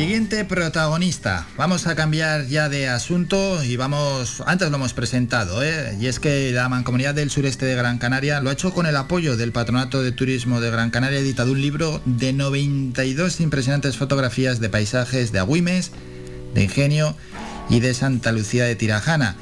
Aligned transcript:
Siguiente 0.00 0.46
protagonista. 0.46 1.46
Vamos 1.58 1.86
a 1.86 1.94
cambiar 1.94 2.46
ya 2.46 2.70
de 2.70 2.88
asunto 2.88 3.62
y 3.62 3.76
vamos, 3.76 4.42
antes 4.46 4.70
lo 4.70 4.76
hemos 4.76 4.94
presentado, 4.94 5.62
¿eh? 5.62 5.94
y 6.00 6.06
es 6.06 6.18
que 6.18 6.52
la 6.52 6.70
Mancomunidad 6.70 7.14
del 7.14 7.28
Sureste 7.28 7.66
de 7.66 7.74
Gran 7.74 7.98
Canaria 7.98 8.40
lo 8.40 8.48
ha 8.48 8.54
hecho 8.54 8.72
con 8.72 8.86
el 8.86 8.96
apoyo 8.96 9.36
del 9.36 9.52
Patronato 9.52 10.02
de 10.02 10.10
Turismo 10.10 10.62
de 10.62 10.70
Gran 10.70 10.88
Canaria, 10.88 11.18
editado 11.18 11.52
un 11.52 11.60
libro 11.60 12.00
de 12.06 12.32
92 12.32 13.40
impresionantes 13.40 13.98
fotografías 13.98 14.58
de 14.58 14.70
paisajes 14.70 15.32
de 15.32 15.38
Agüimes, 15.38 15.92
de 16.54 16.62
Ingenio 16.62 17.14
y 17.68 17.80
de 17.80 17.92
Santa 17.92 18.32
Lucía 18.32 18.64
de 18.64 18.76
Tirajana. 18.76 19.36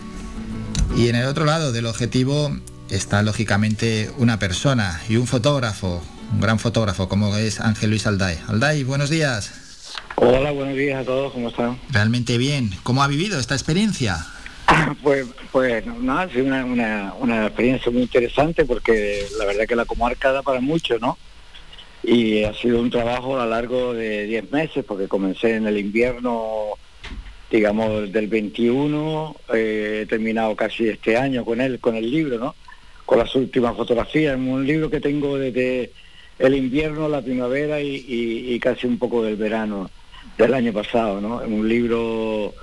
Y 0.96 1.06
en 1.06 1.14
el 1.14 1.27
otro 1.27 1.45
lado 1.45 1.70
del 1.70 1.86
objetivo 1.86 2.59
está 2.90 3.22
lógicamente 3.22 4.11
una 4.18 4.40
persona 4.40 5.00
y 5.09 5.18
un 5.18 5.29
fotógrafo, 5.29 6.02
un 6.32 6.40
gran 6.40 6.59
fotógrafo 6.59 7.09
como 7.09 7.36
es 7.36 7.61
Ángel 7.61 7.90
Luis 7.90 8.09
Alday. 8.09 8.40
Alday, 8.48 8.82
buenos 8.82 9.09
días. 9.09 9.68
Hola, 10.17 10.51
buenos 10.51 10.77
días 10.77 11.01
a 11.01 11.05
todos, 11.05 11.33
¿cómo 11.33 11.48
están? 11.48 11.79
Realmente 11.91 12.39
bien. 12.39 12.70
¿Cómo 12.83 13.02
ha 13.02 13.09
vivido 13.09 13.39
esta 13.39 13.55
experiencia? 13.55 14.19
Pues, 15.02 15.27
pues 15.52 15.87
nada, 15.87 16.23
ha 16.23 16.29
sido 16.29 16.47
una, 16.47 17.15
una, 17.15 17.47
experiencia 17.47 17.91
muy 17.91 18.03
interesante 18.03 18.65
porque 18.65 19.27
la 19.39 19.45
verdad 19.45 19.66
que 19.66 19.77
la 19.77 19.84
comarca 19.84 20.33
da 20.33 20.42
para 20.42 20.61
mucho, 20.61 20.98
¿no? 20.98 21.16
Y 22.03 22.45
ha 22.45 22.55
sido 22.55 22.80
un 22.80 22.91
trabajo 22.91 23.39
a 23.39 23.45
lo 23.45 23.51
largo 23.51 23.95
de 23.95 24.25
10 24.25 24.53
meses 24.53 24.84
porque 24.84 25.09
comencé 25.09 25.56
en 25.56 25.66
el 25.66 25.79
invierno, 25.79 26.73
digamos, 27.51 28.12
del 28.12 28.28
21, 28.28 29.37
eh, 29.55 30.01
he 30.03 30.06
terminado 30.06 30.55
casi 30.56 30.89
este 30.89 31.17
año 31.17 31.45
con 31.45 31.61
él, 31.61 31.80
con 31.80 31.95
el 31.95 32.11
libro, 32.11 32.39
¿no? 32.39 32.55
Con 33.06 33.19
las 33.19 33.34
últimas 33.34 33.77
fotografías, 33.77 34.37
un 34.37 34.67
libro 34.67 34.91
que 34.91 35.01
tengo 35.01 35.39
desde 35.39 35.92
el 36.38 36.55
invierno, 36.55 37.09
la 37.09 37.23
primavera 37.23 37.80
y, 37.80 38.59
casi 38.60 38.87
un 38.87 38.98
poco 38.98 39.23
del 39.23 39.37
verano 39.37 39.91
del 40.37 40.55
año 40.55 40.73
pasado, 40.73 41.20
¿no? 41.20 41.42
Es 41.42 41.48
un 41.48 41.69
libro 41.69 42.55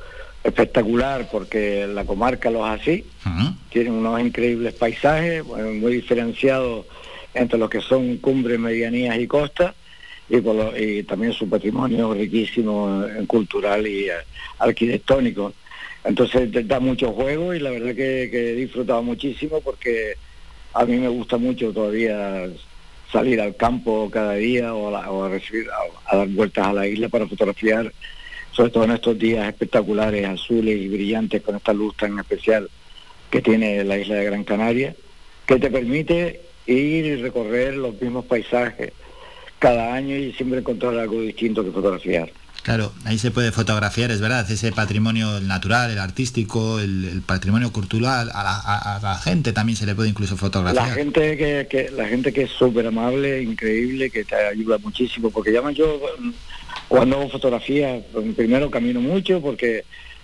espectacular 0.44 1.28
porque 1.32 1.88
la 1.88 2.06
comarca 2.06 2.50
lo 2.50 2.66
es 2.66 2.82
así, 2.82 3.06
tiene 3.70 3.92
unos 3.92 4.20
increíbles 4.22 4.74
paisajes, 4.76 5.44
muy 5.46 5.96
diferenciados 5.96 6.86
entre 7.34 7.60
lo 7.60 7.70
que 7.70 7.82
son 7.82 8.18
cumbres, 8.18 8.60
medianías 8.60 9.20
y 9.20 9.28
costas, 9.28 9.74
y, 10.30 10.38
y 10.38 11.04
también 11.04 11.34
su 11.34 11.50
patrimonio 11.50 12.14
riquísimo 12.14 13.04
en 13.06 13.26
cultural 13.26 13.86
y 13.86 14.06
eh, 14.06 14.14
arquitectónico. 14.60 15.54
Entonces 16.04 16.50
da 16.68 16.80
mucho 16.80 17.12
juego 17.12 17.54
y 17.54 17.60
la 17.60 17.72
verdad 17.72 17.90
que, 17.96 18.30
que 18.32 18.52
he 18.52 18.56
disfrutado 18.56 19.04
muchísimo 19.04 19.60
porque 19.62 20.14
a 20.74 20.86
mí 20.86 20.98
me 20.98 21.08
gusta 21.08 21.38
mucho 21.38 21.74
todavía 21.74 22.48
salir 23.16 23.40
al 23.40 23.56
campo 23.56 24.10
cada 24.12 24.34
día 24.34 24.76
o 24.76 24.94
a, 24.94 25.30
recibir, 25.30 25.68
a, 26.06 26.18
dar 26.18 26.28
vueltas 26.28 26.68
a 26.68 26.74
la 26.74 26.86
isla 26.86 27.08
para 27.08 27.26
fotografiar, 27.26 27.94
sobre 28.52 28.72
todo 28.72 28.84
en 28.84 28.92
estos 28.92 29.18
días 29.18 29.48
espectaculares, 29.48 30.26
azules 30.26 30.76
y 30.76 30.90
brillantes 30.90 31.42
con 31.42 31.56
esta 31.56 31.72
luz 31.72 31.96
tan 31.96 32.20
especial 32.20 32.70
que 33.30 33.42
tiene 33.42 33.86
la 33.86 33.98
isla 33.98 34.16
de 34.16 34.26
Gran 34.26 34.44
Canaria, 34.44 34.94
que 35.46 35.58
te 35.60 35.72
permite 35.72 36.42
ir 36.66 37.06
y 37.06 37.16
recorrer 37.16 37.78
los 37.78 38.02
mismos 38.02 38.26
paisajes 38.26 38.92
cada 39.60 39.94
año 39.94 40.18
y 40.18 40.34
siempre 40.34 40.60
encontrar 40.60 41.00
algo 41.00 41.22
distinto 41.22 41.64
que 41.64 41.72
fotografiar. 41.72 42.30
Claro, 42.66 42.94
ahí 43.04 43.20
se 43.20 43.30
puede 43.30 43.52
fotografiar, 43.52 44.10
es 44.10 44.20
verdad, 44.22 44.50
ese 44.50 44.72
patrimonio 44.72 45.40
natural, 45.40 45.92
el 45.92 46.00
artístico, 46.00 46.80
el, 46.80 47.22
patrimonio 47.24 47.72
cultural, 47.72 48.32
a 48.34 49.00
la, 49.04 49.20
gente 49.20 49.54
también 49.54 49.76
se 49.76 49.86
le 49.86 49.94
puede 49.94 50.10
incluso 50.10 50.36
fotografiar. 50.36 50.88
La 50.88 50.96
gente 50.96 51.38
que, 51.38 51.92
la 51.96 52.08
gente 52.08 52.34
que 52.34 52.42
es 52.42 52.50
súper 52.50 52.88
amable, 52.88 53.44
increíble, 53.44 54.10
que 54.10 54.24
te 54.24 54.34
ayuda 54.34 54.80
muchísimo, 54.80 55.30
porque 55.30 55.52
llama 55.52 55.74
yo 55.74 56.02
cuando 56.88 57.18
hago 57.18 57.30
fotografía, 57.30 58.02
primero 58.36 58.72
camino 58.72 59.00
mucho 59.00 59.42
porque 59.42 59.84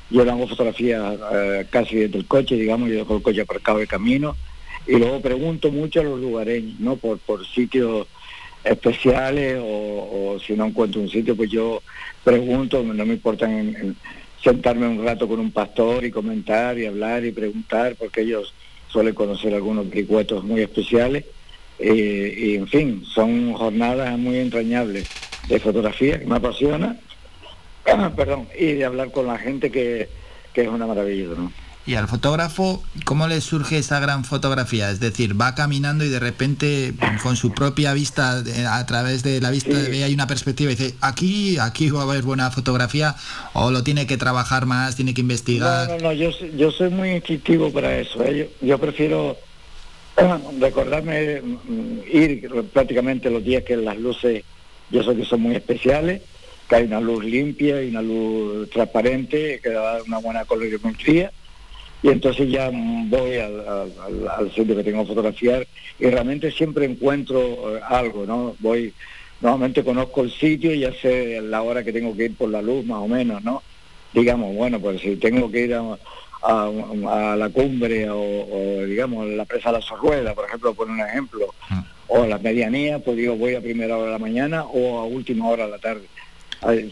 yo 0.10 0.24
hago 0.24 0.48
fotografía 0.48 1.16
eh, 1.32 1.68
casi 1.70 1.98
desde 1.98 2.18
el 2.18 2.26
coche, 2.26 2.56
digamos, 2.56 2.90
yo 2.90 2.96
dejo 2.96 3.18
el 3.18 3.22
coche 3.22 3.42
aparcado 3.42 3.78
de 3.78 3.86
camino, 3.86 4.36
y 4.88 4.96
luego 4.96 5.22
pregunto 5.22 5.72
mucho 5.72 6.00
a 6.00 6.06
los 6.06 6.20
lugareños, 6.20 6.80
¿no? 6.80 6.96
Por, 6.96 7.20
por 7.20 7.46
sitios 7.46 8.08
especiales 8.64 9.60
o, 9.62 10.38
si 10.46 10.54
no 10.54 10.66
encuentro 10.66 11.02
un 11.02 11.10
sitio, 11.10 11.36
pues 11.36 11.50
yo 11.50 11.82
pregunto, 12.24 12.84
no 12.84 13.06
me 13.06 13.14
importa 13.14 13.48
sentarme 14.44 14.88
un 14.88 15.04
rato 15.04 15.28
con 15.28 15.40
un 15.40 15.52
pastor 15.52 16.04
y 16.06 16.12
comentar 16.12 16.78
y 16.78 16.86
hablar 16.86 17.26
y 17.26 17.32
preguntar, 17.32 17.96
porque 17.96 18.22
ellos 18.22 18.54
suelen 18.88 19.14
conocer 19.14 19.54
algunos 19.54 19.90
bricuetos 19.90 20.44
muy 20.44 20.62
especiales. 20.62 21.26
Eh, 21.80 22.36
y 22.38 22.56
en 22.56 22.68
fin, 22.68 23.04
son 23.06 23.54
jornadas 23.54 24.18
muy 24.18 24.38
entrañables 24.38 25.10
de 25.48 25.60
fotografía 25.60 26.20
que 26.20 26.26
me 26.26 26.36
apasiona, 26.36 26.98
perdón, 28.16 28.48
y 28.58 28.74
de 28.74 28.86
hablar 28.86 29.12
con 29.12 29.26
la 29.28 29.38
gente 29.38 29.72
que, 29.72 30.08
que 30.54 30.62
es 30.62 30.68
una 30.68 30.86
maravilla. 30.86 31.30
¿no? 31.36 31.52
Y 31.84 31.96
al 31.96 32.08
fotógrafo, 32.08 32.84
¿cómo 33.06 33.28
le 33.28 33.42
surge 33.42 33.80
esa 33.80 34.00
gran 34.00 34.24
fotografía? 34.24 34.92
Es 34.92 35.00
decir, 35.00 35.40
va 35.40 35.56
caminando 35.56 36.06
y 36.06 36.10
de 36.10 36.20
repente 36.20 36.94
con 37.24 37.36
su 37.36 37.54
propia 37.54 37.94
vista, 37.94 38.44
a 38.70 38.86
través 38.86 39.24
de 39.24 39.42
la 39.42 39.50
vista, 39.50 39.72
ve 39.72 40.04
hay 40.04 40.14
una 40.14 40.28
perspectiva 40.28 40.72
y 40.72 40.76
dice, 40.76 40.94
aquí, 41.02 41.58
aquí 41.58 41.90
va 41.90 42.02
a 42.02 42.04
haber 42.04 42.22
buena 42.22 42.52
fotografía, 42.52 43.16
o 43.54 43.72
lo 43.72 43.84
tiene 43.84 44.06
que 44.06 44.18
trabajar 44.18 44.68
más, 44.68 44.96
tiene 44.96 45.16
que 45.16 45.22
investigar. 45.22 45.88
No, 45.90 45.96
no, 45.98 46.02
no, 46.04 46.14
yo, 46.14 46.30
yo 46.56 46.70
soy 46.70 46.92
muy 46.92 47.14
instintivo 47.14 47.72
para 47.72 47.98
eso. 47.98 48.24
¿eh? 48.26 48.52
Yo, 48.62 48.78
prefiero 48.78 49.38
recordarme 50.60 51.42
mm, 51.42 52.00
ir 52.14 52.48
prácticamente 52.72 53.32
los 53.32 53.44
días 53.44 53.64
que 53.64 53.76
las 53.76 53.98
luces, 53.98 54.44
yo 54.92 55.02
sé 55.02 55.16
que 55.16 55.26
son 55.26 55.42
muy 55.42 55.56
especiales, 55.56 56.22
que 56.70 56.76
hay 56.76 56.84
una 56.84 57.02
luz 57.02 57.26
limpia 57.26 57.82
y 57.82 57.90
una 57.90 58.04
luz 58.04 58.70
transparente, 58.70 59.60
que 59.64 59.72
da 59.72 59.98
una 60.04 60.20
buena 60.20 60.46
colorimetría 60.46 61.32
y 62.04 62.10
entonces 62.10 62.50
ya 62.50 62.72
voy 62.72 63.38
al, 63.38 63.64
al, 64.30 64.52
sitio 64.54 64.76
que 64.76 64.84
tengo 64.84 65.04
que 65.04 65.10
fotografiar 65.10 65.68
y 66.00 66.06
realmente 66.06 66.52
siempre 66.52 66.86
encuentro 66.86 67.78
eh, 67.78 67.82
algo, 67.88 68.26
¿no? 68.26 68.56
Voy, 68.60 68.94
normalmente 69.40 69.84
conozco 69.84 70.24
el 70.24 70.32
sitio 70.32 70.74
y 70.74 70.80
ya 70.80 70.92
sé 70.94 71.40
la 71.42 71.62
hora 71.62 71.84
que 71.84 71.94
tengo 71.94 72.16
que 72.16 72.26
ir 72.26 72.36
por 72.36 72.50
la 72.50 72.62
luz 72.62 72.86
más 72.86 73.00
o 73.00 73.08
menos, 73.08 73.44
¿no? 73.44 73.62
Digamos, 74.14 74.56
bueno, 74.56 74.80
pues 74.80 75.02
si 75.02 75.16
tengo 75.18 75.52
que 75.52 75.66
ir 75.66 75.76
a, 75.76 75.98
la 77.36 77.50
cumbre 77.54 78.10
o, 78.10 78.84
digamos 78.88 79.28
la 79.28 79.46
presa 79.46 79.72
de 79.72 79.78
la 79.78 79.82
Sorrueda, 79.84 80.34
por 80.34 80.46
ejemplo, 80.46 80.74
por 80.74 80.90
un 80.90 81.00
ejemplo, 81.00 81.54
mm. 81.70 81.80
o 82.08 82.26
la 82.26 82.40
medianía, 82.40 82.98
pues 82.98 83.16
digo 83.16 83.36
voy 83.36 83.54
a 83.54 83.62
primera 83.62 83.96
hora 83.96 84.08
de 84.08 84.12
la 84.14 84.20
mañana 84.20 84.64
o 84.64 84.98
a 85.00 85.06
última 85.06 85.48
hora 85.48 85.66
de 85.66 85.72
la 85.72 85.78
tarde. 85.78 86.08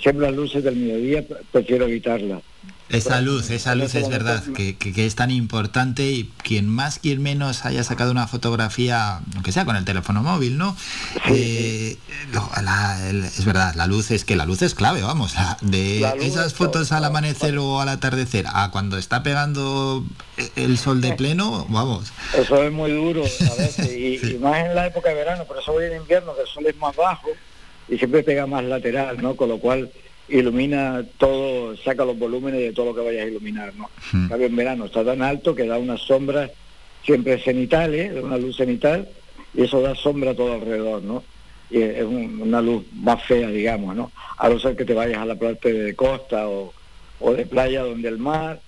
Siempre 0.02 0.28
las 0.28 0.36
luces 0.36 0.64
del 0.64 0.76
mediodía 0.76 1.24
prefiero 1.52 1.86
evitarlas 1.86 2.41
esa 2.90 3.22
luz, 3.22 3.52
esa 3.52 3.76
luz 3.76 3.94
es 3.96 4.10
verdad, 4.10 4.44
que, 4.56 4.76
es 4.96 5.16
tan 5.16 5.30
importante 5.32 6.04
y 6.10 6.32
quien 6.44 6.68
más, 6.68 7.00
quien 7.00 7.22
menos 7.22 7.66
haya 7.66 7.84
sacado 7.84 8.12
una 8.12 8.28
fotografía, 8.28 9.22
aunque 9.36 9.52
sea 9.52 9.66
con 9.66 9.76
el 9.76 9.86
teléfono 9.86 10.24
móvil, 10.24 10.58
¿no? 10.58 10.76
Eh, 11.30 11.98
es 13.38 13.46
verdad, 13.46 13.76
la 13.76 13.86
luz 13.86 14.10
es 14.12 14.26
que 14.26 14.36
la 14.36 14.46
luz 14.46 14.62
es 14.64 14.74
clave, 14.74 15.02
vamos, 15.02 15.36
de 15.62 16.02
esas 16.22 16.54
fotos 16.54 16.92
al 16.92 17.06
amanecer 17.06 17.58
o 17.60 17.80
al 17.80 17.90
atardecer 17.90 18.46
a 18.48 18.72
cuando 18.72 18.98
está 18.98 19.22
pegando 19.22 20.04
el 20.56 20.78
sol 20.78 21.02
de 21.02 21.14
pleno, 21.14 21.68
vamos. 21.70 22.12
Eso 22.36 22.64
es 22.64 22.72
muy 22.72 22.92
duro, 22.92 23.24
y, 23.88 24.20
y, 24.28 24.38
más 24.40 24.66
en 24.66 24.74
la 24.74 24.88
época 24.88 25.10
de 25.10 25.16
verano, 25.16 25.46
por 25.46 25.60
eso 25.60 25.74
voy 25.74 25.86
en 25.86 25.98
invierno, 25.98 26.36
que 26.36 26.42
el 26.42 26.48
sol 26.48 26.66
es 26.66 26.76
más 26.78 26.96
bajo 26.96 27.30
y 27.88 27.98
siempre 27.98 28.24
pega 28.24 28.48
más 28.48 28.64
lateral, 28.64 29.22
¿no? 29.22 29.36
Con 29.36 29.50
lo 29.50 29.60
cual 29.60 29.92
ilumina 30.29 31.03
todo, 31.17 31.75
saca 31.78 32.06
los 32.06 32.17
volúmenes 32.17 32.62
de 32.62 32.73
todo 32.73 32.88
lo 32.88 32.95
que 32.95 33.01
vayas 33.01 33.25
a 33.25 33.29
iluminar, 33.29 33.73
¿no? 33.75 33.90
Hmm. 34.12 34.41
en 34.41 34.56
verano 34.56 34.85
está 34.85 35.03
tan 35.03 35.22
alto 35.22 35.56
que 35.56 35.66
da 35.66 35.78
una 35.78 35.97
sombra 35.97 36.50
siempre 37.03 37.40
cenital, 37.40 37.95
¿eh? 37.95 38.22
una 38.22 38.38
luz 38.38 38.57
cenital, 38.57 39.07
y 39.53 39.63
eso 39.63 39.81
da 39.81 39.95
sombra 39.95 40.35
todo 40.35 40.53
alrededor, 40.53 41.01
¿no? 41.01 41.23
Y 41.72 41.81
es 41.81 42.03
una 42.03 42.62
luz 42.62 42.84
más 42.94 43.23
fea, 43.23 43.50
digamos, 43.50 43.95
¿no? 43.95 44.12
A 44.38 44.50
no 44.50 44.59
ser 44.59 44.76
que 44.76 44.85
te 44.85 44.93
vayas 44.93 45.20
a 45.20 45.26
la 45.26 45.35
parte 45.35 45.72
de 45.72 45.96
costa 45.96 46.47
o, 46.47 46.73
de 47.35 47.46
playa 47.46 47.84
donde 47.84 48.08
el 48.08 48.17
mar 48.17 48.59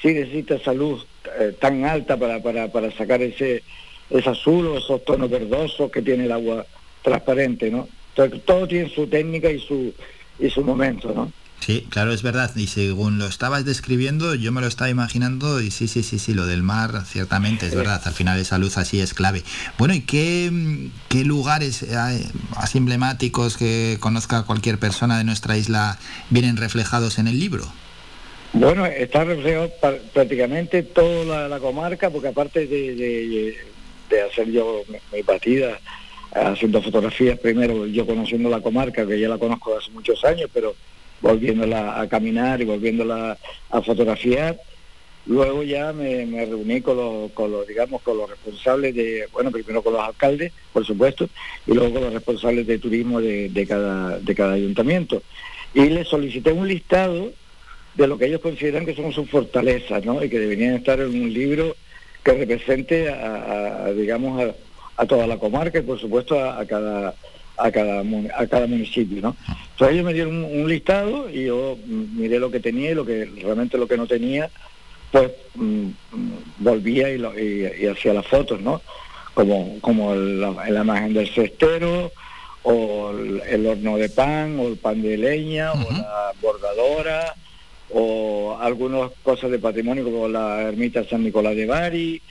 sí 0.00 0.14
necesita 0.14 0.54
esa 0.54 0.72
luz 0.72 1.06
eh, 1.38 1.54
tan 1.58 1.84
alta 1.84 2.16
para, 2.16 2.42
para, 2.42 2.68
para 2.68 2.90
sacar 2.92 3.20
ese, 3.20 3.62
ese 4.08 4.30
azul 4.30 4.66
o 4.68 4.78
esos 4.78 5.04
tonos 5.04 5.28
verdosos 5.28 5.90
que 5.90 6.00
tiene 6.00 6.24
el 6.24 6.32
agua 6.32 6.64
transparente, 7.02 7.70
¿no? 7.70 7.88
Entonces 8.10 8.44
todo 8.44 8.66
tiene 8.66 8.88
su 8.88 9.06
técnica 9.06 9.50
y 9.50 9.60
su 9.60 9.92
y 10.38 10.50
su 10.50 10.62
momento, 10.62 11.12
¿no? 11.14 11.32
Sí, 11.60 11.86
claro, 11.90 12.12
es 12.12 12.22
verdad. 12.22 12.54
Y 12.56 12.68
según 12.68 13.18
lo 13.18 13.26
estabas 13.26 13.64
describiendo, 13.64 14.34
yo 14.34 14.52
me 14.52 14.60
lo 14.60 14.66
estaba 14.66 14.90
imaginando 14.90 15.60
y 15.60 15.70
sí, 15.70 15.88
sí, 15.88 16.02
sí, 16.02 16.18
sí, 16.18 16.32
lo 16.32 16.46
del 16.46 16.62
mar, 16.62 17.02
ciertamente, 17.04 17.66
es 17.66 17.74
verdad. 17.74 18.00
Al 18.04 18.14
final 18.14 18.38
esa 18.38 18.58
luz 18.58 18.78
así 18.78 19.00
es 19.00 19.12
clave. 19.12 19.42
Bueno, 19.76 19.94
¿y 19.94 20.00
qué, 20.00 20.50
qué 21.08 21.24
lugares 21.24 21.84
así 22.56 22.78
emblemáticos 22.78 23.56
que 23.56 23.96
conozca 24.00 24.44
cualquier 24.44 24.78
persona 24.78 25.18
de 25.18 25.24
nuestra 25.24 25.56
isla 25.56 25.98
vienen 26.30 26.56
reflejados 26.56 27.18
en 27.18 27.26
el 27.26 27.38
libro? 27.38 27.66
Bueno, 28.52 28.86
está 28.86 29.24
reflejado 29.24 29.70
prácticamente 30.14 30.82
toda 30.82 31.48
la, 31.48 31.58
comarca, 31.58 32.08
porque 32.08 32.28
aparte 32.28 32.66
de, 32.66 33.54
de, 34.08 34.22
hacer 34.22 34.50
yo 34.50 34.82
mi, 35.12 35.22
partida 35.22 35.78
haciendo 36.32 36.82
fotografías 36.82 37.38
primero, 37.38 37.86
yo 37.86 38.06
conociendo 38.06 38.48
la 38.48 38.60
comarca, 38.60 39.06
que 39.06 39.18
ya 39.18 39.28
la 39.28 39.38
conozco 39.38 39.76
hace 39.76 39.90
muchos 39.90 40.24
años, 40.24 40.50
pero 40.52 40.74
volviéndola 41.20 42.00
a 42.00 42.08
caminar 42.08 42.60
y 42.60 42.64
volviéndola 42.64 43.36
a 43.70 43.82
fotografiar. 43.82 44.58
Luego 45.26 45.62
ya 45.62 45.92
me, 45.92 46.24
reuní 46.46 46.80
con 46.80 46.96
los, 46.96 47.32
con 47.32 47.50
los, 47.50 47.66
digamos, 47.66 48.00
con 48.02 48.16
los 48.16 48.30
responsables 48.30 48.94
de, 48.94 49.28
bueno, 49.32 49.50
primero 49.50 49.82
con 49.82 49.92
los 49.92 50.02
alcaldes, 50.02 50.52
por 50.72 50.86
supuesto, 50.86 51.28
y 51.66 51.72
luego 51.72 51.94
con 51.94 52.04
los 52.04 52.14
responsables 52.14 52.66
de 52.66 52.78
turismo 52.78 53.20
de, 53.20 53.50
de 53.50 53.66
cada, 53.66 54.18
de 54.18 54.34
cada 54.34 54.54
ayuntamiento. 54.54 55.22
Y 55.74 55.90
les 55.90 56.08
solicité 56.08 56.52
un 56.52 56.66
listado 56.66 57.30
de 57.94 58.06
lo 58.06 58.16
que 58.16 58.26
ellos 58.26 58.40
consideran 58.40 58.86
que 58.86 58.94
son 58.94 59.12
sus 59.12 59.28
fortalezas, 59.28 60.04
¿no? 60.04 60.22
Y 60.24 60.30
que 60.30 60.38
deberían 60.38 60.76
estar 60.76 61.00
en 61.00 61.08
un 61.08 61.32
libro 61.32 61.76
que 62.22 62.32
represente 62.32 63.10
a, 63.10 63.90
digamos, 63.94 64.40
a, 64.40 64.54
toda 65.06 65.26
la 65.26 65.38
comarca 65.38 65.78
y 65.78 65.82
por 65.82 65.98
supuesto 65.98 66.42
a, 66.42 66.64
cada 66.66 67.14
a 67.56 67.70
cada 67.70 68.02
a 68.36 68.46
cada 68.46 68.66
municipio, 68.66 69.20
¿no? 69.22 69.36
Entonces 69.72 69.94
ellos 69.94 70.06
me 70.06 70.14
dieron 70.14 70.44
un, 70.44 70.68
listado 70.68 71.28
y 71.30 71.46
yo 71.46 71.76
miré 71.86 72.38
lo 72.38 72.50
que 72.50 72.60
tenía 72.60 72.90
y 72.90 72.94
lo 72.94 73.04
que 73.04 73.24
realmente 73.24 73.78
lo 73.78 73.88
que 73.88 73.96
no 73.96 74.06
tenía, 74.06 74.50
pues 75.10 75.30
mm, 75.54 75.88
volvía 76.58 77.10
y, 77.10 77.18
lo, 77.18 77.38
y, 77.38 77.86
hacía 77.86 78.14
las 78.14 78.26
fotos, 78.26 78.60
¿no? 78.60 78.82
Como 79.34 79.78
como 79.80 80.14
la, 80.14 80.68
imagen 80.68 81.14
del 81.14 81.28
cestero 81.28 82.12
o 82.62 83.10
el, 83.48 83.66
horno 83.66 83.96
de 83.96 84.08
pan 84.08 84.58
o 84.58 84.68
el 84.68 84.76
pan 84.76 85.00
de 85.00 85.16
leña 85.16 85.72
o 85.72 85.92
la 85.92 86.32
bordadora 86.40 87.34
o 87.90 88.58
algunas 88.60 89.10
cosas 89.22 89.50
de 89.50 89.58
patrimonio 89.58 90.04
como 90.04 90.28
la 90.28 90.62
ermita 90.62 91.04
San 91.04 91.24
Nicolás 91.24 91.56
de 91.56 91.66
Bari 91.66 92.22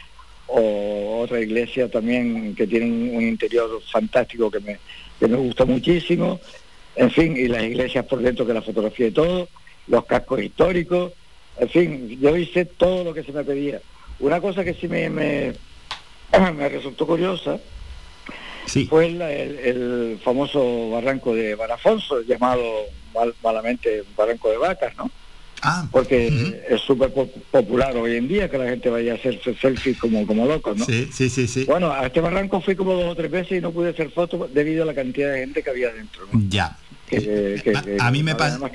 o 0.48 1.22
otra 1.22 1.40
iglesia 1.40 1.90
también 1.90 2.56
que 2.56 2.68
tiene 2.68 2.86
un 2.86 3.24
interior 3.24 3.82
fantástico 3.92 4.50
que 4.50 4.60
me, 4.60 4.80
que 5.20 5.28
me 5.28 5.38
gusta 5.38 5.66
muchísimo, 5.66 6.40
en 6.96 7.12
fin, 7.12 7.36
y 7.38 7.48
las 7.48 7.64
iglesias 7.64 8.06
por 8.06 8.20
dentro 8.20 8.46
que 8.46 8.54
la 8.54 8.62
fotografía 8.62 9.08
y 9.08 9.12
todo, 9.12 9.50
los 9.88 10.06
cascos 10.06 10.42
históricos, 10.42 11.14
en 11.60 11.70
fin, 11.70 12.20
yo 12.20 12.36
hice 12.36 12.66
todo 12.66 13.04
lo 13.04 13.14
que 13.14 13.24
se 13.24 13.32
me 13.32 13.44
pedía. 13.44 13.82
Una 14.20 14.42
cosa 14.42 14.64
que 14.64 14.74
sí 14.74 14.88
me, 14.88 15.10
me, 15.10 15.54
me 16.56 16.70
resultó 16.70 17.06
curiosa 17.06 17.60
fue 18.90 19.06
el, 19.08 20.20
famoso 20.24 20.90
barranco 20.92 21.34
de 21.34 21.56
Barafonso, 21.56 22.22
llamado 22.22 22.62
malamente 23.42 24.04
barranco 24.16 24.50
de 24.50 24.58
vacas, 24.58 24.96
¿no? 24.98 25.10
Ah, 25.62 25.88
porque 25.92 26.62
es 26.70 26.82
súper 26.82 27.12
popular 27.52 27.96
hoy 27.98 28.16
en 28.16 28.28
día 28.28 28.50
que 28.50 28.58
la 28.58 28.70
gente 28.70 28.90
vaya 28.90 29.14
a 29.14 29.16
hacerse 29.16 29.56
selfies 29.56 29.98
como, 29.98 30.26
como 30.28 30.46
locos, 30.46 30.78
¿no? 30.78 30.86
Sí, 30.86 31.10
sí, 31.12 31.30
sí, 31.30 31.48
sí. 31.48 31.66
Bueno, 31.66 31.92
a 31.92 32.06
este 32.06 32.22
barranco 32.22 32.62
fui 32.62 32.76
como 32.76 32.94
dos 32.94 33.06
o 33.06 33.16
tres 33.16 33.32
veces 33.32 33.58
y 33.58 33.62
no 33.62 33.72
pude 33.72 33.90
hacer 33.90 34.12
fotos 34.12 34.54
debido 34.54 34.84
a 34.84 34.86
la 34.86 34.94
cantidad 34.94 35.34
de 35.34 35.40
gente 35.40 35.64
que 35.64 35.70
había 35.70 35.92
dentro. 35.92 36.28
Ya. 36.48 36.78
a, 38.00 38.12
mí 38.12 38.22
me 38.22 38.36
pasó 38.36 38.70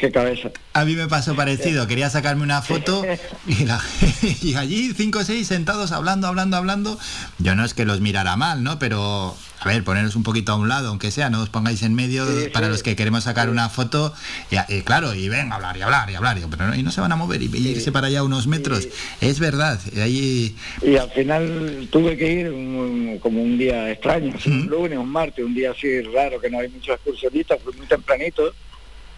a 0.73 0.85
mí 0.87 0.97
me 0.97 1.07
pasó 1.07 1.37
parecido 1.37 1.87
quería 1.89 2.09
sacarme 2.09 2.43
una 2.43 2.63
foto 2.63 3.05
y, 3.47 3.67
y 4.49 4.55
allí 4.55 4.93
cinco 4.97 5.19
o 5.19 5.25
seis 5.25 5.49
sentados 5.49 5.93
hablando 5.93 6.29
hablando 6.29 6.57
hablando 6.57 6.99
yo 7.39 7.55
no 7.55 7.63
es 7.63 7.75
que 7.75 7.85
los 7.85 8.01
mirara 8.01 8.37
mal 8.37 8.65
no 8.65 8.79
pero 8.79 9.37
a 9.65 9.69
ver, 9.69 9.85
poneros 9.85 10.17
un 10.17 10.25
poquito 10.25 10.53
a 10.53 10.57
un 10.57 10.69
lado, 10.69 10.89
aunque 10.89 11.13
sea, 11.13 11.31
no 11.31 11.41
os 11.41 11.49
pongáis 11.49 11.83
en 11.83 11.95
medio 11.95 12.27
para 12.53 12.69
los 12.69 12.83
que 12.83 12.97
queremos 12.97 13.25
sacar 13.25 13.49
una 13.49 13.69
foto, 13.69 14.13
y, 14.51 14.83
claro, 14.83 15.15
y 15.15 15.29
ven 15.29 15.53
a 15.53 15.57
hablar 15.57 15.77
y 15.77 15.83
hablar 15.83 16.11
y 16.11 16.15
hablar, 16.17 16.39
y, 16.39 16.41
pero 16.51 16.67
no, 16.67 16.75
y 16.75 16.83
no 16.83 16.91
se 16.91 17.01
van 17.01 17.13
a 17.13 17.17
mover 17.17 17.41
y, 17.43 17.47
irse 17.47 17.93
para 17.93 18.09
allá 18.09 18.25
unos 18.25 18.49
metros. 18.49 18.89
Es 19.21 19.39
verdad, 19.39 19.79
ahí... 20.03 20.57
Y 20.83 20.97
al 20.97 21.11
final 21.11 21.89
tuve 21.91 22.17
que 22.17 22.33
ir 22.33 23.21
como 23.21 23.41
un 23.41 23.57
día 23.57 23.91
extraño, 23.91 24.35
un 24.47 24.67
lunes, 24.67 24.99
un 24.99 25.09
martes, 25.09 25.45
un 25.45 25.55
día 25.55 25.71
así 25.71 26.01
raro, 26.03 26.41
que 26.41 26.51
no 26.51 26.59
hay 26.59 26.69
muchos 26.69 26.97
excursionistas, 26.97 27.61
fui 27.63 27.73
muy 27.75 27.87
tempranito, 27.87 28.53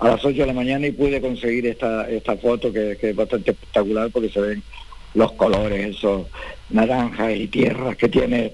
a 0.00 0.08
las 0.08 0.24
8 0.24 0.36
de 0.36 0.46
la 0.46 0.52
mañana 0.52 0.86
y 0.86 0.92
pude 0.92 1.22
conseguir 1.22 1.66
esta, 1.68 2.06
esta 2.10 2.36
foto 2.36 2.70
que, 2.70 2.98
que 3.00 3.10
es 3.10 3.16
bastante 3.16 3.52
espectacular 3.52 4.10
porque 4.10 4.28
se 4.28 4.40
ven 4.40 4.62
los 5.14 5.32
colores, 5.32 5.96
esos 5.96 6.26
naranjas 6.68 7.32
y 7.34 7.46
tierras 7.46 7.96
que 7.96 8.08
tiene 8.08 8.52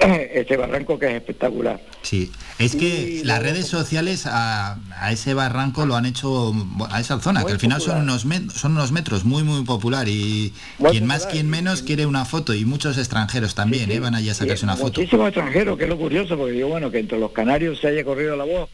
este 0.32 0.56
barranco 0.56 0.98
que 0.98 1.06
es 1.06 1.14
espectacular. 1.14 1.80
Sí, 2.02 2.32
es 2.58 2.74
que 2.74 3.20
las 3.24 3.42
redes 3.42 3.66
sociales 3.66 4.24
a, 4.26 4.78
ese 5.10 5.34
barranco 5.34 5.84
lo 5.84 5.94
han 5.94 6.06
hecho, 6.06 6.52
a 6.90 7.00
esa 7.00 7.20
zona, 7.20 7.44
que 7.44 7.52
al 7.52 7.60
final 7.60 7.80
son 7.80 8.02
unos, 8.02 8.26
son 8.54 8.72
unos 8.72 8.92
metros 8.92 9.24
muy, 9.24 9.42
muy 9.42 9.62
popular 9.64 10.08
y 10.08 10.54
quien 10.90 11.06
más, 11.06 11.26
quien 11.26 11.50
menos 11.50 11.82
quiere 11.82 12.06
una 12.06 12.24
foto 12.24 12.54
y 12.54 12.64
muchos 12.64 12.96
extranjeros 12.96 13.54
también 13.54 13.90
¿eh? 13.90 14.00
van 14.00 14.14
allí 14.14 14.30
a 14.30 14.34
sacarse 14.34 14.64
una 14.64 14.76
foto. 14.76 15.00
Muchísimos 15.00 15.28
extranjeros, 15.28 15.76
que 15.76 15.84
es 15.84 15.90
lo 15.90 15.98
curioso, 15.98 16.36
porque 16.36 16.52
digo, 16.52 16.68
bueno, 16.68 16.90
que 16.90 16.98
entre 16.98 17.18
los 17.18 17.32
canarios 17.32 17.78
se 17.78 17.88
haya 17.88 18.02
corrido 18.04 18.36
la 18.36 18.44
voz 18.44 18.70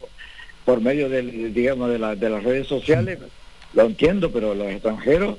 por 0.63 0.81
medio 0.81 1.09
del, 1.09 1.53
digamos, 1.53 1.89
de, 1.89 2.15
de 2.15 2.29
las 2.29 2.43
redes 2.43 2.67
sociales, 2.67 3.19
lo 3.73 3.83
entiendo, 3.83 4.31
pero 4.31 4.55
los 4.55 4.67
extranjeros, 4.67 5.37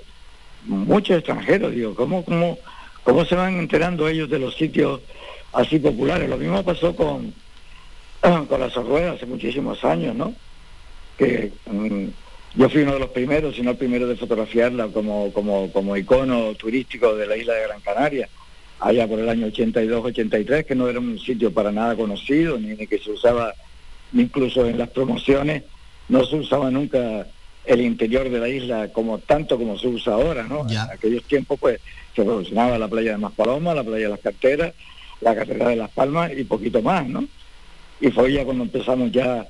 muchos 0.64 1.16
extranjeros, 1.16 1.72
digo, 1.74 1.94
¿cómo, 1.94 2.24
cómo, 2.24 2.58
cómo 3.04 3.24
se 3.24 3.34
van 3.34 3.58
enterando 3.58 4.06
ellos 4.08 4.28
de 4.28 4.38
los 4.38 4.54
sitios 4.54 5.00
así 5.52 5.78
populares. 5.78 6.28
Lo 6.28 6.36
mismo 6.36 6.62
pasó 6.62 6.94
con, 6.94 7.34
con 8.48 8.60
la 8.60 8.70
Sorrueda 8.70 9.12
hace 9.12 9.26
muchísimos 9.26 9.84
años, 9.84 10.14
¿no? 10.14 10.34
Que 11.16 11.52
mm, 11.66 12.06
yo 12.54 12.68
fui 12.68 12.82
uno 12.82 12.94
de 12.94 13.00
los 13.00 13.10
primeros, 13.10 13.54
si 13.54 13.62
no 13.62 13.72
el 13.72 13.76
primero 13.76 14.06
de 14.06 14.16
fotografiarla 14.16 14.88
como, 14.88 15.32
como, 15.32 15.70
como 15.70 15.96
icono 15.96 16.54
turístico 16.54 17.14
de 17.14 17.26
la 17.26 17.36
isla 17.36 17.54
de 17.54 17.62
Gran 17.62 17.80
Canaria, 17.80 18.28
allá 18.80 19.06
por 19.06 19.18
el 19.18 19.28
año 19.28 19.46
82-83, 19.48 20.64
que 20.64 20.74
no 20.74 20.88
era 20.88 20.98
un 20.98 21.18
sitio 21.18 21.52
para 21.52 21.72
nada 21.72 21.96
conocido, 21.96 22.58
ni, 22.58 22.76
que 22.86 22.98
se 22.98 23.10
usaba, 23.10 23.54
incluso 24.12 24.66
en 24.66 24.78
las 24.78 24.88
promociones, 24.90 25.64
no 26.08 26.24
se 26.24 26.36
usaba 26.36 26.70
nunca 26.70 27.26
el 27.64 27.80
interior 27.82 28.30
de 28.30 28.38
la 28.38 28.48
isla 28.48 28.88
como 28.88 29.18
tanto 29.18 29.58
como 29.58 29.78
se 29.78 29.88
usa 29.88 30.14
ahora, 30.14 30.44
¿no? 30.44 30.66
En 30.68 30.78
aquellos 30.78 31.24
tiempos 31.24 31.58
pues 31.60 31.80
se 32.16 32.24
promocionaba 32.24 32.78
la 32.78 32.88
playa 32.88 33.12
de 33.12 33.18
Maspaloma, 33.18 33.74
la 33.74 33.84
playa 33.84 34.04
de 34.04 34.10
las 34.10 34.20
Carteras, 34.20 34.72
la 35.20 35.34
carrera 35.34 35.68
de 35.68 35.76
Las 35.76 35.90
Palmas 35.90 36.32
y 36.36 36.44
poquito 36.44 36.82
más, 36.82 37.06
¿no? 37.06 37.24
Y 38.00 38.10
fue 38.10 38.32
ya 38.32 38.44
cuando 38.44 38.64
empezamos 38.64 39.10
ya 39.10 39.46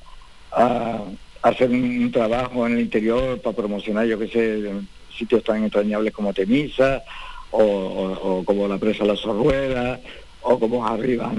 a, 0.52 1.00
hacer 1.42 1.70
un, 1.70 2.10
trabajo 2.10 2.66
en 2.66 2.74
el 2.74 2.80
interior 2.80 3.40
para 3.40 3.56
promocionar, 3.56 4.06
yo 4.06 4.18
qué 4.18 4.28
sé, 4.28 4.70
sitios 5.16 5.44
tan 5.44 5.64
entrañables 5.64 6.12
como 6.12 6.32
Temisa, 6.32 7.02
o, 7.50 8.42
como 8.44 8.68
la 8.68 8.78
presa 8.78 9.04
La 9.04 9.16
Sorrueda, 9.16 10.00
o 10.42 10.58
como 10.58 10.86
arriba 10.86 11.32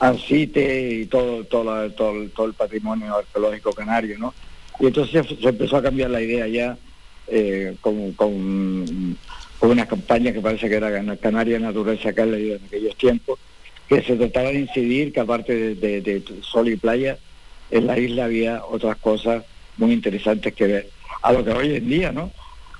Ancite 0.00 0.90
y 0.90 1.06
todo, 1.06 1.44
todo, 1.44 1.90
todo, 1.92 2.28
todo 2.30 2.46
el 2.46 2.54
patrimonio 2.54 3.16
arqueológico 3.16 3.72
canario, 3.72 4.18
¿no? 4.18 4.34
Y 4.80 4.86
entonces 4.86 5.26
se, 5.40 5.48
empezó 5.48 5.76
a 5.76 5.82
cambiar 5.82 6.10
la 6.10 6.20
idea 6.20 6.46
ya 6.48 6.76
eh, 7.28 7.76
con, 7.80 8.12
con 8.12 9.16
una 9.60 9.86
campaña 9.86 10.32
que 10.32 10.40
parece 10.40 10.68
que 10.68 10.76
era 10.76 11.16
Canaria 11.16 11.58
Naturaleza 11.58 12.12
Cálida 12.12 12.56
en 12.56 12.64
aquellos 12.66 12.96
tiempos, 12.96 13.38
que 13.88 14.02
se 14.02 14.16
trataba 14.16 14.48
de 14.48 14.60
incidir 14.60 15.12
que 15.12 15.20
aparte 15.20 15.74
de, 15.74 16.22
sol 16.42 16.68
y 16.68 16.76
playa, 16.76 17.18
en 17.70 17.86
la 17.86 17.98
isla 17.98 18.24
había 18.24 18.64
otras 18.64 18.96
cosas 18.98 19.44
muy 19.76 19.92
interesantes 19.92 20.54
que 20.54 20.66
ver. 20.66 20.90
A 21.22 21.32
lo 21.32 21.44
que 21.44 21.50
hoy 21.50 21.76
en 21.76 21.88
día, 21.88 22.12
¿no? 22.12 22.30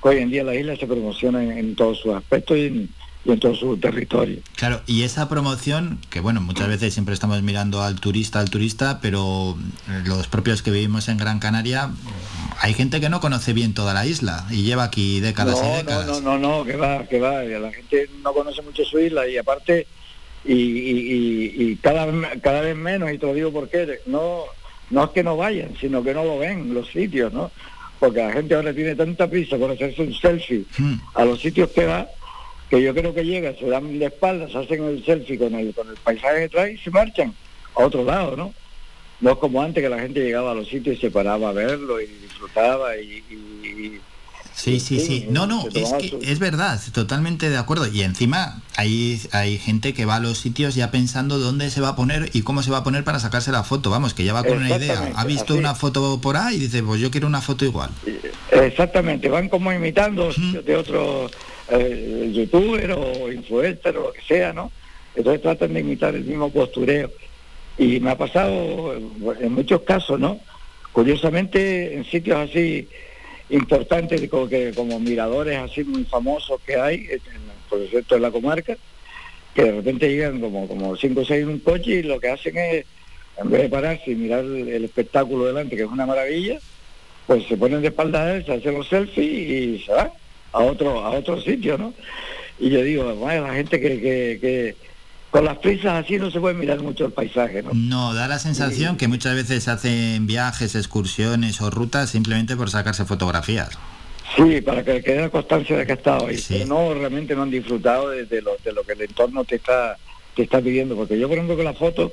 Hoy 0.00 0.18
en 0.18 0.30
día 0.30 0.44
la 0.44 0.54
isla 0.54 0.76
se 0.76 0.86
promociona 0.86 1.42
en, 1.42 1.74
todos 1.74 1.98
sus 1.98 2.14
aspectos 2.14 2.58
y 2.58 2.66
en, 2.66 2.88
y 3.24 3.32
en 3.32 3.40
todo 3.40 3.54
su 3.54 3.76
territorio. 3.76 4.38
Claro, 4.56 4.82
y 4.86 5.02
esa 5.02 5.28
promoción, 5.28 5.98
que 6.10 6.20
bueno, 6.20 6.40
muchas 6.40 6.68
veces 6.68 6.92
siempre 6.92 7.14
estamos 7.14 7.42
mirando 7.42 7.82
al 7.82 7.98
turista, 7.98 8.40
al 8.40 8.50
turista, 8.50 9.00
pero 9.00 9.56
los 10.04 10.26
propios 10.28 10.62
que 10.62 10.70
vivimos 10.70 11.08
en 11.08 11.16
Gran 11.16 11.38
Canaria, 11.38 11.90
hay 12.60 12.74
gente 12.74 13.00
que 13.00 13.08
no 13.08 13.20
conoce 13.20 13.52
bien 13.52 13.72
toda 13.72 13.94
la 13.94 14.06
isla 14.06 14.46
y 14.50 14.62
lleva 14.62 14.84
aquí 14.84 15.20
décadas 15.20 15.58
y 15.62 15.76
décadas. 15.76 16.06
No, 16.06 16.20
no, 16.20 16.38
no, 16.38 16.64
que 16.64 16.76
va, 16.76 17.06
que 17.06 17.18
va, 17.18 17.42
la 17.42 17.72
gente 17.72 18.08
no 18.22 18.32
conoce 18.32 18.60
mucho 18.62 18.84
su 18.84 18.98
isla 18.98 19.26
y 19.26 19.38
aparte, 19.38 19.86
y, 20.44 21.76
cada, 21.76 22.06
cada 22.42 22.60
vez 22.60 22.76
menos, 22.76 23.10
y 23.10 23.18
te 23.18 23.26
lo 23.26 23.32
digo 23.32 23.52
porque 23.52 24.00
no, 24.06 24.42
no 24.90 25.04
es 25.04 25.10
que 25.10 25.22
no 25.22 25.38
vayan, 25.38 25.74
sino 25.80 26.02
que 26.02 26.12
no 26.12 26.24
lo 26.24 26.38
ven 26.38 26.74
los 26.74 26.90
sitios, 26.90 27.32
¿no? 27.32 27.50
Porque 27.98 28.20
la 28.20 28.32
gente 28.32 28.54
ahora 28.54 28.74
tiene 28.74 28.94
tanta 28.94 29.28
prisa 29.28 29.56
por 29.56 29.70
hacerse 29.70 30.02
un 30.02 30.12
selfie 30.12 30.66
hmm. 30.76 30.94
a 31.14 31.24
los 31.24 31.40
sitios 31.40 31.70
que 31.70 31.86
va, 31.86 32.06
que 32.74 32.82
yo 32.82 32.94
creo 32.94 33.14
que 33.14 33.24
llega, 33.24 33.54
se 33.54 33.66
dan 33.66 33.98
de 33.98 34.06
espaldas, 34.06 34.54
hacen 34.54 34.82
el 34.84 35.04
selfie 35.04 35.38
con 35.38 35.54
el, 35.54 35.72
con 35.74 35.88
el 35.88 35.96
paisaje 35.96 36.40
detrás 36.40 36.70
y 36.70 36.78
se 36.78 36.90
marchan 36.90 37.32
a 37.76 37.84
otro 37.84 38.04
lado, 38.04 38.36
¿no? 38.36 38.52
No 39.20 39.30
es 39.30 39.38
como 39.38 39.62
antes 39.62 39.82
que 39.82 39.88
la 39.88 40.00
gente 40.00 40.20
llegaba 40.20 40.50
a 40.50 40.54
los 40.54 40.68
sitios 40.68 40.96
y 40.96 41.00
se 41.00 41.10
paraba 41.10 41.50
a 41.50 41.52
verlo 41.52 42.00
y 42.00 42.06
disfrutaba 42.06 42.96
y... 42.96 44.00
sí, 44.54 44.80
sí, 44.80 44.98
sí. 44.98 45.26
No, 45.30 45.46
no, 45.46 45.66
es 45.72 45.92
que 45.92 46.18
es 46.20 46.40
verdad, 46.40 46.80
totalmente 46.92 47.48
de 47.48 47.56
acuerdo. 47.56 47.86
Y 47.86 48.02
encima 48.02 48.60
hay, 48.76 49.20
hay 49.30 49.56
gente 49.58 49.94
que 49.94 50.04
va 50.04 50.16
a 50.16 50.20
los 50.20 50.38
sitios 50.38 50.74
ya 50.74 50.90
pensando 50.90 51.38
dónde 51.38 51.70
se 51.70 51.80
va 51.80 51.90
a 51.90 51.96
poner 51.96 52.30
y 52.32 52.42
cómo 52.42 52.64
se 52.64 52.72
va 52.72 52.78
a 52.78 52.84
poner 52.84 53.04
para 53.04 53.20
sacarse 53.20 53.52
la 53.52 53.62
foto. 53.62 53.88
Vamos, 53.88 54.14
que 54.14 54.24
ya 54.24 54.32
va 54.32 54.42
con 54.42 54.58
una 54.58 54.76
idea. 54.76 55.12
Ha 55.14 55.24
visto 55.24 55.54
una 55.54 55.76
foto 55.76 56.20
por 56.20 56.36
ahí 56.36 56.56
y 56.56 56.58
dice, 56.58 56.82
pues 56.82 57.00
yo 57.00 57.12
quiero 57.12 57.28
una 57.28 57.40
foto 57.40 57.64
igual. 57.64 57.90
Exactamente, 58.50 59.28
van 59.28 59.48
como 59.48 59.72
imitando 59.72 60.32
de 60.64 60.76
otros 60.76 61.30
eh, 61.70 62.30
youtuber 62.32 62.92
o 62.92 63.32
influencer 63.32 63.96
o 63.96 64.04
lo 64.04 64.12
que 64.12 64.22
sea, 64.22 64.52
¿no? 64.52 64.70
Entonces 65.14 65.42
tratan 65.42 65.74
de 65.74 65.80
imitar 65.80 66.14
el 66.14 66.24
mismo 66.24 66.50
postureo. 66.50 67.10
Y 67.78 68.00
me 68.00 68.10
ha 68.10 68.18
pasado 68.18 68.94
en 68.94 69.52
muchos 69.52 69.82
casos, 69.82 70.18
¿no? 70.20 70.40
Curiosamente, 70.92 71.94
en 71.94 72.04
sitios 72.04 72.38
así 72.38 72.88
importantes 73.50 74.28
como, 74.28 74.48
que, 74.48 74.72
como 74.74 75.00
miradores 75.00 75.58
así 75.58 75.84
muy 75.84 76.04
famosos 76.04 76.60
que 76.64 76.76
hay, 76.76 77.08
por 77.68 77.86
cierto, 77.88 78.16
en 78.16 78.22
la 78.22 78.30
comarca, 78.30 78.76
que 79.54 79.64
de 79.64 79.72
repente 79.72 80.08
llegan 80.08 80.40
como, 80.40 80.66
como 80.68 80.96
cinco 80.96 81.20
o 81.20 81.24
seis 81.24 81.42
en 81.42 81.48
un 81.48 81.58
coche 81.60 81.96
y 81.96 82.02
lo 82.02 82.20
que 82.20 82.30
hacen 82.30 82.56
es, 82.56 82.86
en 83.36 83.50
vez 83.50 83.62
de 83.62 83.68
pararse 83.68 84.10
y 84.10 84.14
mirar 84.14 84.44
el, 84.44 84.84
espectáculo 84.84 85.46
delante, 85.46 85.76
que 85.76 85.82
es 85.82 85.88
una 85.88 86.06
maravilla, 86.06 86.58
pues 87.26 87.46
se 87.46 87.56
ponen 87.56 87.82
de 87.82 87.88
espalda 87.88 88.22
a 88.22 88.36
él, 88.36 88.44
se 88.44 88.52
hacen 88.52 88.74
los 88.74 88.88
selfies 88.88 89.50
y 89.50 89.84
se 89.84 89.92
van 89.92 90.10
a 90.54 90.60
otro, 90.60 91.04
a 91.04 91.10
otro 91.10 91.40
sitio, 91.40 91.76
¿no? 91.76 91.92
Y 92.58 92.70
yo 92.70 92.82
digo, 92.82 93.14
bueno, 93.16 93.46
la 93.46 93.54
gente 93.54 93.80
que, 93.80 93.98
que 94.00 94.76
con 95.30 95.44
las 95.44 95.58
prisas 95.58 96.04
así 96.04 96.16
no 96.16 96.30
se 96.30 96.38
puede 96.38 96.54
mirar 96.54 96.80
mucho 96.80 97.06
el 97.06 97.12
paisaje, 97.12 97.62
¿no? 97.62 97.70
No, 97.74 98.14
da 98.14 98.28
la 98.28 98.38
sensación 98.38 98.96
que 98.96 99.08
muchas 99.08 99.34
veces 99.34 99.66
hacen 99.66 100.26
viajes, 100.26 100.76
excursiones 100.76 101.60
o 101.60 101.70
rutas 101.70 102.10
simplemente 102.10 102.56
por 102.56 102.70
sacarse 102.70 103.04
fotografías. 103.04 103.76
Sí, 104.36 104.60
para 104.60 104.84
que 104.84 105.02
quede 105.02 105.22
la 105.22 105.30
constancia 105.30 105.76
de 105.76 105.86
que 105.86 105.92
ha 105.92 105.96
estado 105.96 106.26
ahí. 106.28 106.64
no, 106.66 106.94
realmente 106.94 107.34
no 107.34 107.42
han 107.42 107.50
disfrutado 107.50 108.10
de, 108.10 108.42
lo, 108.42 108.56
de 108.64 108.72
lo 108.72 108.82
que 108.84 108.92
el 108.92 109.02
entorno 109.02 109.44
te 109.44 109.56
está, 109.56 109.96
te 110.34 110.42
está 110.42 110.60
pidiendo. 110.60 110.96
Porque 110.96 111.18
yo, 111.18 111.28
por 111.28 111.36
ejemplo, 111.36 111.56
con 111.56 111.64
la 111.64 111.74
foto 111.74 112.12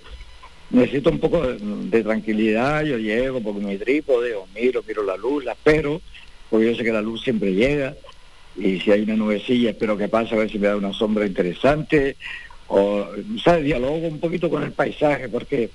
necesito 0.71 1.09
un 1.09 1.19
poco 1.19 1.41
de, 1.41 2.03
tranquilidad. 2.03 2.83
Yo 2.83 2.97
llego 2.97 3.41
porque 3.41 3.61
mi 3.61 3.77
trípode, 3.77 4.35
o 4.35 4.47
miro, 4.55 4.83
miro 4.87 5.03
la 5.03 5.17
luz, 5.17 5.45
la 5.45 5.53
espero, 5.53 6.01
porque 6.49 6.71
yo 6.71 6.75
sé 6.75 6.83
que 6.83 6.91
la 6.91 7.01
luz 7.01 7.21
siempre 7.23 7.53
llega. 7.53 7.95
Y 8.57 8.79
si 8.79 8.91
hay 8.91 9.01
una 9.01 9.15
nubecilla, 9.15 9.71
espero 9.71 9.97
que 9.97 10.07
pase 10.07 10.35
a 10.35 10.39
ver 10.39 10.51
si 10.51 10.59
me 10.59 10.67
da 10.67 10.75
una 10.75 10.93
sombra 10.93 11.25
interesante 11.25 12.17
o 12.67 13.05
¿sabes? 13.43 13.65
dialogo 13.65 14.07
un 14.07 14.19
poquito 14.19 14.49
con 14.49 14.63
el 14.63 14.71
paisaje, 14.71 15.27
porque 15.29 15.69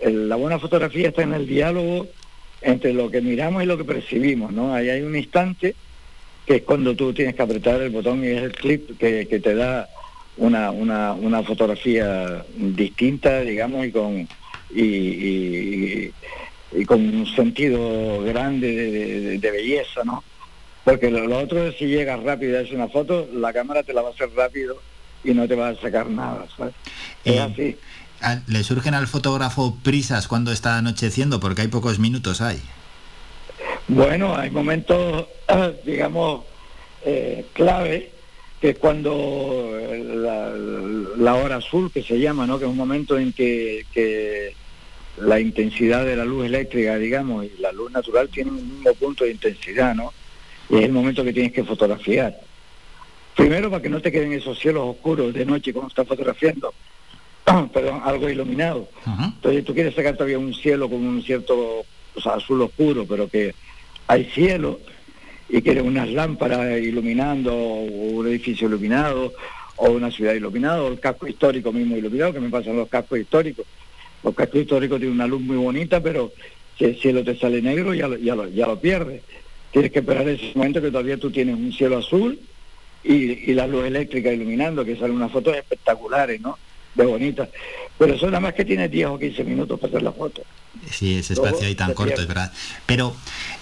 la 0.00 0.36
buena 0.36 0.58
fotografía 0.58 1.08
está 1.08 1.22
en 1.22 1.32
el 1.32 1.46
diálogo 1.46 2.06
entre 2.60 2.92
lo 2.92 3.10
que 3.10 3.20
miramos 3.20 3.62
y 3.62 3.66
lo 3.66 3.78
que 3.78 3.84
percibimos, 3.84 4.52
¿no? 4.52 4.74
Ahí 4.74 4.90
hay 4.90 5.02
un 5.02 5.16
instante 5.16 5.74
que 6.46 6.56
es 6.56 6.62
cuando 6.62 6.94
tú 6.94 7.12
tienes 7.12 7.34
que 7.34 7.42
apretar 7.42 7.80
el 7.80 7.90
botón 7.90 8.24
y 8.24 8.28
es 8.28 8.42
el 8.42 8.52
clip 8.52 8.98
que, 8.98 9.24
te 9.26 9.54
da 9.54 9.88
una, 10.38 10.70
una, 10.70 11.12
una, 11.12 11.42
fotografía 11.42 12.44
distinta, 12.56 13.40
digamos, 13.40 13.86
y 13.86 13.92
con 13.92 14.28
y, 14.70 16.10
con 16.86 17.00
un 17.00 17.26
sentido 17.26 18.22
grande 18.22 19.38
de, 19.38 19.50
belleza, 19.50 20.04
¿no? 20.04 20.22
Porque 20.88 21.10
lo, 21.10 21.38
otro 21.38 21.66
es 21.66 21.76
si 21.76 21.86
llegas 21.86 22.22
rápido 22.22 22.52
y 22.52 22.56
haces 22.56 22.72
una 22.72 22.88
foto, 22.88 23.28
la 23.34 23.52
cámara 23.52 23.82
te 23.82 23.92
la 23.92 24.00
va 24.00 24.08
a 24.08 24.12
hacer 24.12 24.30
rápido 24.34 24.80
y 25.22 25.34
no 25.34 25.46
te 25.46 25.54
va 25.54 25.68
a 25.68 25.74
sacar 25.74 26.08
nada, 26.08 26.46
¿sabes? 26.56 26.72
Es 27.26 27.34
eh, 27.34 27.40
así. 27.40 27.76
¿Le 28.46 28.64
surgen 28.64 28.94
al 28.94 29.06
fotógrafo 29.06 29.76
prisas 29.82 30.28
cuando 30.28 30.50
está 30.50 30.78
anocheciendo? 30.78 31.40
Porque 31.40 31.60
hay 31.60 31.68
pocos 31.68 31.98
minutos 31.98 32.40
hay. 32.40 32.58
Bueno, 33.86 34.34
hay 34.34 34.48
momentos, 34.50 35.26
digamos, 35.84 36.46
eh, 37.04 37.44
clave, 37.52 38.10
que 38.58 38.70
es 38.70 38.78
cuando 38.78 39.70
la, 41.18 41.34
hora 41.34 41.56
azul, 41.56 41.92
que 41.92 42.02
se 42.02 42.18
llama, 42.18 42.46
¿no? 42.46 42.58
Que 42.58 42.64
es 42.64 42.70
un 42.70 42.78
momento 42.78 43.18
en 43.18 43.34
que, 43.34 43.84
que 43.92 44.54
la 45.18 45.38
intensidad 45.38 46.06
de 46.06 46.16
la 46.16 46.24
luz 46.24 46.46
eléctrica, 46.46 46.96
digamos, 46.96 47.44
y 47.44 47.60
la 47.60 47.72
luz 47.72 47.92
natural 47.92 48.30
tienen 48.30 48.54
un 48.54 48.74
mismo 48.76 48.94
punto 48.94 49.24
de 49.24 49.32
intensidad, 49.32 49.94
¿no? 49.94 50.14
Y 50.70 50.76
es 50.76 50.84
el 50.84 50.92
momento 50.92 51.24
que 51.24 51.32
tienes 51.32 51.52
que 51.52 51.64
fotografiar. 51.64 52.38
Primero 53.36 53.70
para 53.70 53.82
que 53.82 53.88
no 53.88 54.00
te 54.00 54.10
queden 54.10 54.32
esos 54.32 54.58
cielos 54.58 54.84
oscuros 54.84 55.32
de 55.32 55.46
noche 55.46 55.72
cuando 55.72 55.88
estás 55.88 56.08
fotografiando, 56.08 56.74
perdón, 57.72 58.00
algo 58.04 58.28
iluminado. 58.28 58.88
Entonces 59.06 59.64
tú 59.64 59.74
quieres 59.74 59.94
sacar 59.94 60.14
todavía 60.14 60.38
un 60.38 60.52
cielo 60.52 60.88
con 60.90 61.04
un 61.04 61.22
cierto 61.22 61.84
azul 62.24 62.62
oscuro, 62.62 63.06
pero 63.08 63.28
que 63.28 63.54
hay 64.08 64.24
cielo 64.24 64.80
y 65.48 65.62
quieres 65.62 65.82
unas 65.82 66.10
lámparas 66.10 66.80
iluminando, 66.80 67.54
o 67.54 67.84
un 67.84 68.26
edificio 68.26 68.68
iluminado, 68.68 69.32
o 69.76 69.90
una 69.90 70.10
ciudad 70.10 70.34
iluminada, 70.34 70.82
o 70.82 70.88
el 70.88 71.00
casco 71.00 71.26
histórico 71.26 71.72
mismo 71.72 71.96
iluminado, 71.96 72.32
que 72.32 72.40
me 72.40 72.50
pasan 72.50 72.76
los 72.76 72.88
cascos 72.88 73.18
históricos. 73.18 73.64
Los 74.22 74.34
cascos 74.34 74.60
históricos 74.60 74.98
tienen 74.98 75.14
una 75.14 75.26
luz 75.26 75.40
muy 75.40 75.56
bonita, 75.56 76.02
pero 76.02 76.32
si 76.76 76.84
el 76.84 77.00
cielo 77.00 77.24
te 77.24 77.38
sale 77.38 77.62
negro 77.62 77.94
ya 77.94 78.08
ya 78.18 78.34
lo, 78.34 78.48
ya 78.48 78.66
lo 78.66 78.78
pierdes. 78.80 79.22
Tienes 79.72 79.92
que 79.92 79.98
esperar 79.98 80.28
ese 80.28 80.52
momento 80.54 80.80
que 80.80 80.90
todavía 80.90 81.18
tú 81.18 81.30
tienes 81.30 81.54
un 81.54 81.72
cielo 81.72 81.98
azul 81.98 82.38
y, 83.04 83.52
la 83.52 83.66
luz 83.66 83.84
eléctrica 83.84 84.32
iluminando, 84.32 84.84
que 84.84 84.96
salen 84.96 85.16
unas 85.16 85.32
fotos 85.32 85.56
espectaculares, 85.56 86.40
¿no? 86.40 86.58
De 86.94 87.04
bonitas. 87.04 87.48
Pero 87.98 88.14
eso 88.14 88.26
nada 88.26 88.40
más 88.40 88.54
que 88.54 88.64
tiene 88.64 88.88
10 88.88 89.06
o 89.08 89.18
15 89.18 89.44
minutos 89.44 89.78
para 89.78 89.90
hacer 89.90 90.02
la 90.02 90.12
foto. 90.12 90.42
Sí, 90.90 91.18
ese 91.18 91.34
espacio 91.34 91.66
ahí 91.66 91.74
tan 91.74 91.94
corto, 91.94 92.20
es 92.20 92.26
verdad. 92.26 92.52
Pero 92.86 93.14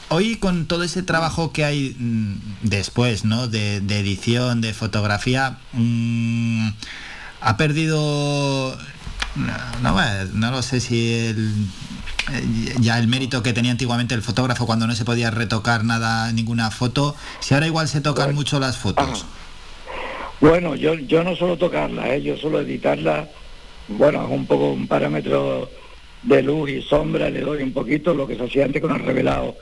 hoy 0.09 0.37
con 0.37 0.67
todo 0.67 0.85
ese 0.85 1.03
trabajo 1.03 1.53
que 1.53 1.65
hay 1.65 1.97
mm, 1.99 2.35
después, 2.63 3.25
¿no? 3.25 3.49
De, 3.49 3.77
edición, 3.77 4.61
de 4.61 4.73
fotografía, 4.73 5.59
mm, 5.73 6.69
ha 7.41 7.57
perdido... 7.57 8.77
No, 9.83 9.95
no 10.33 10.51
lo 10.51 10.63
sé 10.63 10.81
si 10.81 11.13
el, 11.13 11.53
ya 12.81 12.99
el 12.99 13.09
mérito 13.09 13.43
que 13.43 13.53
tenía 13.53 13.71
antiguamente 13.71 14.15
el 14.15 14.23
fotógrafo 14.23 14.67
cuando 14.67 14.87
no 14.87 14.95
se 14.95 15.05
podía 15.05 15.31
retocar 15.31 15.85
nada, 15.85 16.33
ninguna 16.33 16.71
foto, 16.71 17.15
si 17.41 17.55
ahora 17.55 17.67
igual 17.67 17.89
se 17.89 18.01
tocan 18.01 18.35
mucho 18.35 18.59
las 18.59 18.77
fotos. 18.79 19.27
Bueno, 20.41 20.75
yo, 20.75 20.95
yo 20.95 21.25
no 21.25 21.35
suelo 21.35 21.57
tocarla, 21.57 22.15
¿eh? 22.15 22.23
yo 22.23 22.37
suelo 22.37 22.61
editarla, 22.61 23.29
bueno, 23.89 24.27
un 24.29 24.47
poco 24.47 24.73
un 24.73 24.87
parámetro 24.87 25.71
de 26.23 26.43
luz 26.43 26.71
y 26.71 26.83
sombra, 26.83 27.31
le 27.31 27.41
doy 27.41 27.63
un 27.63 27.73
poquito 27.73 28.13
lo 28.13 28.27
que 28.27 28.37
se 28.37 28.45
hacía 28.45 28.65
antes 28.65 28.83
con 28.83 28.95
el 28.95 29.05
revelado, 29.05 29.57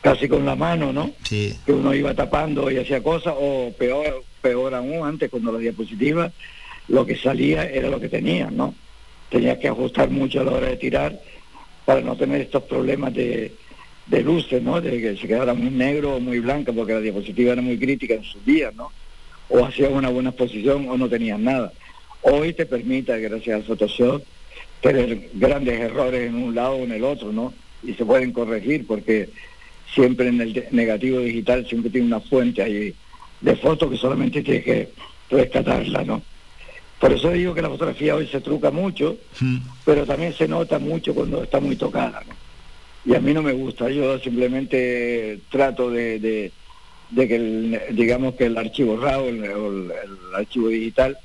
casi 0.00 0.28
con 0.28 0.44
la 0.44 0.56
mano, 0.56 0.92
¿no? 0.92 1.12
Sí. 1.22 1.56
Que 1.64 1.72
uno 1.72 1.94
iba 1.94 2.14
tapando 2.14 2.70
y 2.70 2.78
hacía 2.78 3.02
cosas, 3.02 3.34
o 3.38 3.72
peor, 3.78 4.24
peor 4.40 4.74
aún, 4.74 5.06
antes 5.06 5.30
cuando 5.30 5.52
la 5.52 5.58
diapositiva, 5.58 6.32
lo 6.88 7.06
que 7.06 7.16
salía 7.16 7.64
era 7.64 7.88
lo 7.88 8.00
que 8.00 8.08
tenía, 8.08 8.50
¿no? 8.50 8.74
Tenías 9.28 9.58
que 9.58 9.68
ajustar 9.68 10.10
mucho 10.10 10.40
a 10.40 10.44
la 10.44 10.52
hora 10.52 10.68
de 10.68 10.76
tirar 10.76 11.20
para 11.86 12.02
no 12.02 12.16
tener 12.16 12.42
estos 12.42 12.64
problemas 12.64 13.14
de, 13.14 13.52
luces, 14.22 14.62
¿no? 14.62 14.80
De 14.80 15.00
que 15.00 15.16
se 15.16 15.26
quedara 15.26 15.54
muy 15.54 15.70
negro 15.70 16.16
o 16.16 16.20
muy 16.20 16.40
blanca, 16.40 16.72
porque 16.72 16.92
la 16.92 17.00
diapositiva 17.00 17.52
era 17.52 17.62
muy 17.62 17.78
crítica 17.78 18.14
en 18.14 18.24
sus 18.24 18.44
días, 18.44 18.74
¿no? 18.74 18.90
O 19.48 19.64
hacían 19.64 19.94
una 19.94 20.10
buena 20.10 20.30
exposición 20.30 20.88
o 20.88 20.98
no 20.98 21.08
tenían 21.08 21.44
nada. 21.44 21.72
Hoy 22.22 22.52
te 22.52 22.66
permite, 22.66 23.18
gracias 23.20 23.56
al 23.56 23.62
Photoshop, 23.62 24.22
tener 24.80 25.30
grandes 25.34 25.80
errores 25.80 26.28
en 26.28 26.34
un 26.34 26.54
lado 26.54 26.74
o 26.74 26.84
en 26.84 26.92
el 26.92 27.04
otro, 27.04 27.32
¿no? 27.32 27.54
Y 27.84 27.94
se 27.94 28.04
pueden 28.04 28.32
corregir 28.32 28.84
porque 28.86 29.28
siempre 29.94 30.28
en 30.28 30.40
el 30.40 30.66
negativo 30.72 31.20
digital 31.20 31.66
siempre 31.68 31.90
tiene 31.90 32.08
una 32.08 32.20
fuente 32.20 32.62
ahí 32.62 32.92
de 33.40 33.56
fotos 33.56 33.90
que 33.90 33.96
solamente 33.96 34.42
tienes 34.42 34.64
que 34.64 34.88
rescatarla, 35.30 36.02
¿no? 36.02 36.20
Por 36.98 37.12
eso 37.12 37.30
digo 37.30 37.54
que 37.54 37.62
la 37.62 37.68
fotografía 37.68 38.14
hoy 38.14 38.26
se 38.26 38.40
truca 38.40 38.70
mucho, 38.70 39.18
pero 39.84 40.06
también 40.06 40.32
se 40.32 40.48
nota 40.48 40.78
mucho 40.78 41.14
cuando 41.14 41.42
está 41.42 41.60
muy 41.60 41.76
tocada. 41.76 42.22
Y 43.04 43.14
a 43.14 43.20
mí 43.20 43.34
no 43.34 43.42
me 43.42 43.52
gusta, 43.52 43.88
yo 43.90 44.18
simplemente 44.18 45.40
trato 45.50 45.90
de, 45.90 46.50
que, 47.14 47.80
digamos 47.92 48.34
que 48.34 48.46
el 48.46 48.56
archivo 48.56 48.96
RAW 48.96 49.24
o 49.24 49.28
el, 49.28 49.92
archivo 50.34 50.68
digital 50.68 51.16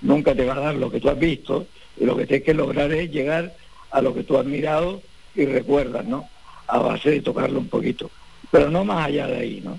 nunca 0.00 0.34
te 0.34 0.44
va 0.44 0.54
a 0.54 0.60
dar 0.60 0.74
lo 0.74 0.90
que 0.90 1.00
tú 1.00 1.10
has 1.10 1.18
visto 1.18 1.66
y 1.98 2.04
lo 2.04 2.16
que 2.16 2.26
tienes 2.26 2.44
que 2.44 2.54
lograr 2.54 2.90
es 2.92 3.10
llegar 3.10 3.54
a 3.90 4.00
lo 4.00 4.14
que 4.14 4.24
tú 4.24 4.38
has 4.38 4.46
mirado 4.46 5.02
y 5.34 5.44
recuerdas, 5.44 6.04
¿no? 6.06 6.28
A 6.66 6.78
base 6.78 7.10
de 7.10 7.20
tocarlo 7.20 7.60
un 7.60 7.68
poquito, 7.68 8.10
pero 8.50 8.70
no 8.70 8.84
más 8.84 9.06
allá 9.06 9.26
de 9.26 9.36
ahí, 9.36 9.60
¿no? 9.62 9.78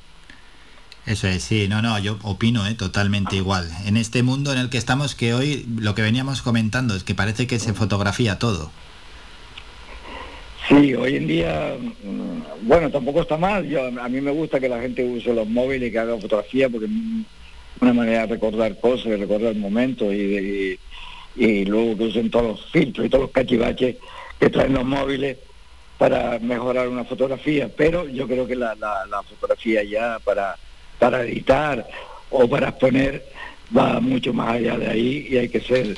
Eso 1.06 1.28
es, 1.28 1.44
sí, 1.44 1.68
no, 1.68 1.82
no, 1.82 1.98
yo 2.00 2.18
opino 2.22 2.68
¿eh? 2.68 2.76
totalmente 2.76 3.36
igual. 3.36 3.70
En 3.86 3.98
este 3.98 4.22
mundo 4.22 4.52
en 4.52 4.60
el 4.60 4.70
que 4.70 4.78
estamos, 4.78 5.16
que 5.16 5.34
hoy 5.34 5.66
lo 5.80 5.96
que 5.96 6.04
veníamos 6.04 6.42
comentando 6.44 6.96
es 6.96 7.04
que 7.04 7.16
parece 7.16 7.48
que 7.48 7.58
se 7.58 7.74
fotografía 7.74 8.38
todo. 8.38 8.72
Sí, 10.70 10.94
hoy 10.94 11.16
en 11.16 11.28
día, 11.28 11.76
mm, 12.04 12.68
bueno, 12.68 12.92
tampoco 12.92 13.22
está 13.22 13.36
mal. 13.36 13.68
Yo, 13.68 13.88
a 13.88 14.10
mí 14.10 14.22
me 14.22 14.32
gusta 14.32 14.60
que 14.60 14.70
la 14.70 14.80
gente 14.80 15.04
use 15.04 15.34
los 15.34 15.48
móviles 15.48 15.92
que 15.92 16.00
haga 16.00 16.18
fotografía 16.20 16.70
porque 16.70 16.86
es 16.86 16.92
una 17.82 17.94
manera 17.94 18.28
de 18.28 18.36
recordar 18.36 18.80
cosas, 18.80 19.06
de 19.06 19.18
recordar 19.18 19.56
momentos 19.56 20.14
y, 20.14 20.78
y 21.36 21.66
luego 21.66 21.98
que 21.98 22.04
usen 22.04 22.30
todos 22.30 22.60
los 22.60 22.72
filtros 22.72 23.08
y 23.08 23.10
todos 23.10 23.24
los 23.24 23.32
cachivaches 23.32 23.96
que 24.40 24.50
traen 24.52 24.74
los 24.74 24.86
móviles 24.86 25.38
para 25.98 26.38
mejorar 26.38 26.88
una 26.88 27.06
fotografía. 27.06 27.70
Pero 27.76 28.08
yo 28.08 28.28
creo 28.28 28.46
que 28.46 28.56
la, 28.56 28.76
la 28.76 29.24
fotografía 29.24 29.84
ya 29.84 30.20
para 30.24 30.58
para 31.02 31.24
editar 31.24 31.88
o 32.30 32.48
para 32.48 32.70
exponer 32.70 33.26
va 33.76 34.00
mucho 34.00 34.32
más 34.34 34.50
allá 34.58 34.78
de 34.78 34.88
ahí 34.88 35.28
y 35.32 35.38
hay 35.38 35.50
que 35.50 35.60
ser 35.60 35.98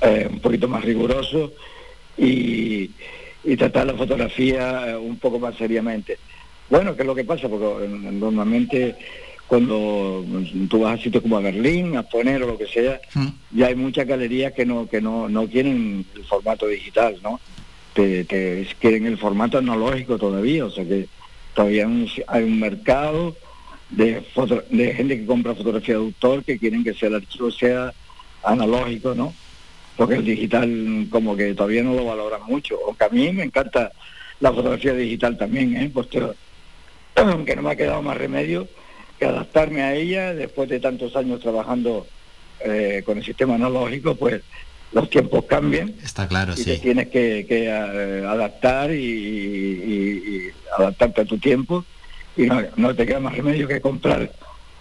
eh, 0.00 0.26
un 0.30 0.40
poquito 0.40 0.66
más 0.66 0.82
riguroso 0.82 1.52
y, 2.16 2.90
tratar 3.58 3.86
la 3.86 3.94
fotografía 3.94 4.90
eh, 4.90 4.96
un 4.96 5.18
poco 5.18 5.38
más 5.38 5.54
seriamente. 5.56 6.18
Bueno, 6.70 6.94
¿qué 6.94 7.02
es 7.02 7.06
lo 7.06 7.14
que 7.14 7.24
pasa? 7.24 7.48
Porque 7.48 7.84
eh, 7.84 7.88
normalmente 7.88 8.96
cuando 9.46 10.24
tú 10.68 10.80
vas 10.80 10.98
a 10.98 11.02
sitios 11.02 11.22
como 11.22 11.36
a 11.36 11.40
Berlín, 11.40 11.96
a 11.96 12.02
poner 12.02 12.42
o 12.42 12.46
lo 12.46 12.58
que 12.58 12.66
sea, 12.66 13.00
mm. 13.14 13.28
ya 13.52 13.66
hay 13.66 13.74
muchas 13.74 14.06
galerías 14.06 14.52
que 14.54 14.64
no 14.64 14.88
que 14.88 15.00
no, 15.02 15.28
no 15.28 15.46
quieren 15.46 16.06
el 16.14 16.24
formato 16.24 16.66
digital, 16.66 17.18
¿no? 17.22 17.38
te, 17.92 18.66
quieren 18.78 19.06
el 19.06 19.18
formato 19.18 19.58
analógico 19.58 20.16
todavía, 20.16 20.64
o 20.64 20.70
sea 20.70 20.84
que 20.84 21.06
todavía 21.54 21.86
hay 22.28 22.42
un 22.44 22.60
mercado 22.60 23.36
de, 23.90 24.22
de 24.70 24.94
gente 24.94 25.18
que 25.18 25.26
compra 25.26 25.54
fotografía 25.54 25.94
de 25.94 26.00
autor 26.00 26.44
que 26.44 26.58
quieren 26.58 26.84
que 26.84 26.94
sea 26.94 27.08
el 27.08 27.16
archivo 27.16 27.50
sea 27.50 27.92
analógico, 28.42 29.14
¿no? 29.14 29.34
Porque 29.96 30.14
el 30.14 30.24
digital 30.24 31.06
como 31.10 31.36
que 31.36 31.54
todavía 31.54 31.82
no 31.82 31.94
lo 31.94 32.04
valora 32.04 32.38
mucho, 32.38 32.78
aunque 32.86 33.04
a 33.04 33.08
mí 33.08 33.32
me 33.32 33.44
encanta 33.44 33.92
la 34.40 34.52
fotografía 34.52 34.92
digital 34.92 35.36
también, 35.36 35.76
¿eh? 35.76 35.90
Porque 35.92 36.22
aunque 37.16 37.56
no 37.56 37.62
me 37.62 37.70
ha 37.70 37.76
quedado 37.76 38.02
más 38.02 38.16
remedio 38.16 38.68
que 39.18 39.26
adaptarme 39.26 39.82
a 39.82 39.94
ella 39.94 40.34
después 40.34 40.68
de 40.68 40.78
tantos 40.78 41.16
años 41.16 41.40
trabajando 41.40 42.06
eh, 42.60 43.02
con 43.04 43.18
el 43.18 43.24
sistema 43.24 43.56
analógico, 43.56 44.14
pues 44.14 44.42
los 44.92 45.10
tiempos 45.10 45.44
cambian. 45.44 45.94
Está 46.02 46.28
claro, 46.28 46.52
y 46.54 46.56
sí. 46.56 46.64
Te 46.64 46.78
tienes 46.78 47.08
que, 47.08 47.46
eh, 47.48 48.24
adaptar 48.26 48.92
y, 48.92 50.50
adaptarte 50.78 51.22
a 51.22 51.24
tu 51.24 51.38
tiempo 51.38 51.84
y 52.38 52.46
no, 52.46 52.62
no 52.76 52.94
te 52.94 53.04
queda 53.04 53.20
más 53.20 53.36
remedio 53.36 53.68
que 53.68 53.80
comprar 53.80 54.30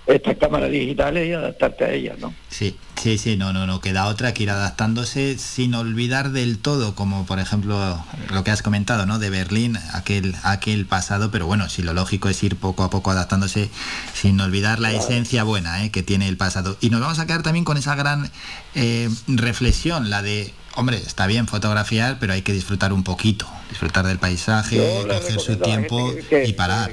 estas 0.07 0.37
cámaras 0.37 0.71
digitales 0.71 1.27
y 1.27 1.33
adaptarte 1.33 1.83
a 1.83 1.91
ellas, 1.91 2.17
¿no? 2.19 2.33
Sí, 2.49 2.77
sí, 2.95 3.17
sí, 3.17 3.35
no, 3.35 3.51
no, 3.51 3.67
no, 3.67 3.81
queda 3.81 4.07
otra 4.07 4.33
que 4.33 4.43
ir 4.43 4.49
adaptándose 4.49 5.37
sin 5.37 5.75
olvidar 5.75 6.31
del 6.31 6.59
todo, 6.59 6.95
como 6.95 7.25
por 7.25 7.39
ejemplo 7.39 8.01
lo 8.31 8.43
que 8.43 8.51
has 8.51 8.61
comentado, 8.61 9.05
¿no? 9.05 9.19
De 9.19 9.29
Berlín, 9.29 9.77
aquel, 9.93 10.35
aquel 10.43 10.85
pasado, 10.85 11.29
pero 11.29 11.45
bueno, 11.45 11.67
si 11.67 11.81
lo 11.81 11.93
lógico 11.93 12.29
es 12.29 12.41
ir 12.41 12.55
poco 12.55 12.83
a 12.83 12.89
poco 12.89 13.11
adaptándose 13.11 13.69
sin 14.13 14.39
olvidar 14.39 14.79
la 14.79 14.93
esencia 14.93 15.43
buena 15.43 15.83
¿eh? 15.83 15.91
que 15.91 16.03
tiene 16.03 16.29
el 16.29 16.37
pasado. 16.37 16.77
Y 16.79 16.89
nos 16.89 17.01
vamos 17.01 17.19
a 17.19 17.27
quedar 17.27 17.43
también 17.43 17.65
con 17.65 17.75
esa 17.75 17.95
gran 17.95 18.31
eh, 18.75 19.09
reflexión, 19.27 20.09
la 20.09 20.21
de 20.21 20.53
hombre, 20.77 20.97
está 20.97 21.27
bien 21.27 21.47
fotografiar, 21.47 22.17
pero 22.19 22.33
hay 22.33 22.41
que 22.41 22.53
disfrutar 22.53 22.93
un 22.93 23.03
poquito, 23.03 23.47
disfrutar 23.69 24.05
del 24.05 24.19
paisaje, 24.19 24.79
coger 25.07 25.39
su 25.39 25.57
tiempo 25.57 26.13
y 26.45 26.53
parar 26.53 26.91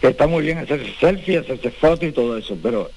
que 0.00 0.08
está 0.08 0.26
muy 0.26 0.42
bien 0.42 0.58
hacerse 0.58 0.94
selfie, 1.00 1.38
hacerse 1.38 1.70
fotos 1.70 2.08
y 2.08 2.12
todo 2.12 2.36
eso, 2.36 2.56
pero 2.62 2.90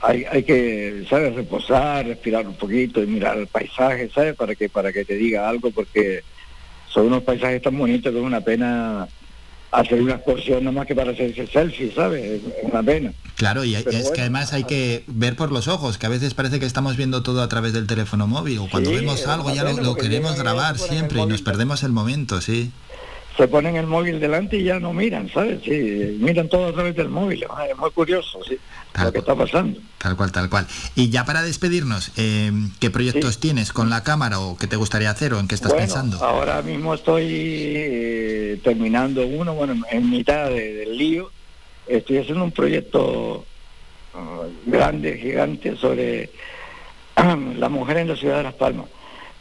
hay, 0.00 0.24
hay 0.30 0.42
que, 0.42 1.04
¿sabes? 1.08 1.34
Reposar, 1.34 2.06
respirar 2.06 2.46
un 2.46 2.54
poquito 2.54 3.02
y 3.02 3.06
mirar 3.06 3.38
el 3.38 3.46
paisaje, 3.46 4.10
¿sabes? 4.14 4.34
Para 4.34 4.54
que, 4.54 4.68
para 4.68 4.92
que 4.92 5.04
te 5.04 5.14
diga 5.16 5.48
algo, 5.48 5.70
porque 5.70 6.22
son 6.88 7.06
unos 7.06 7.22
paisajes 7.22 7.62
tan 7.62 7.76
bonitos 7.76 8.12
que 8.12 8.18
es 8.18 8.24
una 8.24 8.40
pena 8.40 9.08
hacer 9.74 10.00
una 10.00 10.14
excursión 10.14 10.64
nada 10.64 10.72
más 10.72 10.86
que 10.86 10.94
para 10.94 11.10
hacerse 11.10 11.46
selfie, 11.46 11.92
¿sabes? 11.92 12.24
Es 12.24 12.42
una 12.62 12.82
pena. 12.82 13.12
Claro, 13.36 13.64
y 13.64 13.74
es 13.74 14.10
que 14.10 14.20
además 14.20 14.52
hay 14.52 14.64
que 14.64 15.04
ver 15.06 15.36
por 15.36 15.50
los 15.50 15.66
ojos, 15.68 15.98
que 15.98 16.06
a 16.06 16.08
veces 16.08 16.34
parece 16.34 16.60
que 16.60 16.66
estamos 16.66 16.96
viendo 16.96 17.22
todo 17.22 17.42
a 17.42 17.48
través 17.48 17.72
del 17.72 17.86
teléfono 17.86 18.26
móvil, 18.26 18.58
o 18.58 18.68
cuando 18.70 18.90
vemos 18.90 19.26
algo 19.26 19.52
ya 19.52 19.64
lo, 19.64 19.94
queremos 19.96 20.36
grabar 20.36 20.78
siempre 20.78 21.20
y 21.20 21.26
nos 21.26 21.42
perdemos 21.42 21.82
el 21.82 21.92
momento, 21.92 22.40
sí 22.40 22.72
se 23.36 23.48
ponen 23.48 23.76
el 23.76 23.86
móvil 23.86 24.20
delante 24.20 24.56
y 24.56 24.64
ya 24.64 24.78
no 24.78 24.92
miran, 24.92 25.28
¿sabes? 25.28 25.60
Sí, 25.64 26.16
miran 26.20 26.48
todo 26.48 26.68
a 26.68 26.72
través 26.72 26.94
del 26.94 27.08
móvil. 27.08 27.44
Es 27.68 27.76
muy 27.76 27.90
curioso, 27.90 28.38
sí, 28.46 28.56
lo 29.02 29.12
que 29.12 29.18
está 29.18 29.34
pasando. 29.34 29.80
Tal 29.98 30.16
cual, 30.16 30.30
tal 30.30 30.48
cual. 30.48 30.66
Y 30.94 31.10
ya 31.10 31.24
para 31.24 31.42
despedirnos, 31.42 32.12
eh, 32.16 32.52
¿qué 32.78 32.90
proyectos 32.90 33.40
tienes 33.40 33.72
con 33.72 33.90
la 33.90 34.04
cámara 34.04 34.38
o 34.38 34.56
qué 34.56 34.68
te 34.68 34.76
gustaría 34.76 35.10
hacer 35.10 35.34
o 35.34 35.40
en 35.40 35.48
qué 35.48 35.56
estás 35.56 35.72
pensando? 35.72 36.24
Ahora 36.24 36.62
mismo 36.62 36.94
estoy 36.94 37.26
eh, 37.28 38.60
terminando 38.62 39.26
uno, 39.26 39.54
bueno, 39.54 39.82
en 39.90 40.10
mitad 40.10 40.48
del 40.50 40.96
lío. 40.96 41.30
Estoy 41.88 42.18
haciendo 42.18 42.44
un 42.44 42.52
proyecto 42.52 43.44
uh, 44.14 44.70
grande, 44.70 45.18
gigante, 45.18 45.76
sobre 45.76 46.30
la 47.56 47.68
mujer 47.68 47.98
en 47.98 48.08
la 48.08 48.16
ciudad 48.16 48.38
de 48.38 48.42
Las 48.44 48.54
Palmas. 48.54 48.86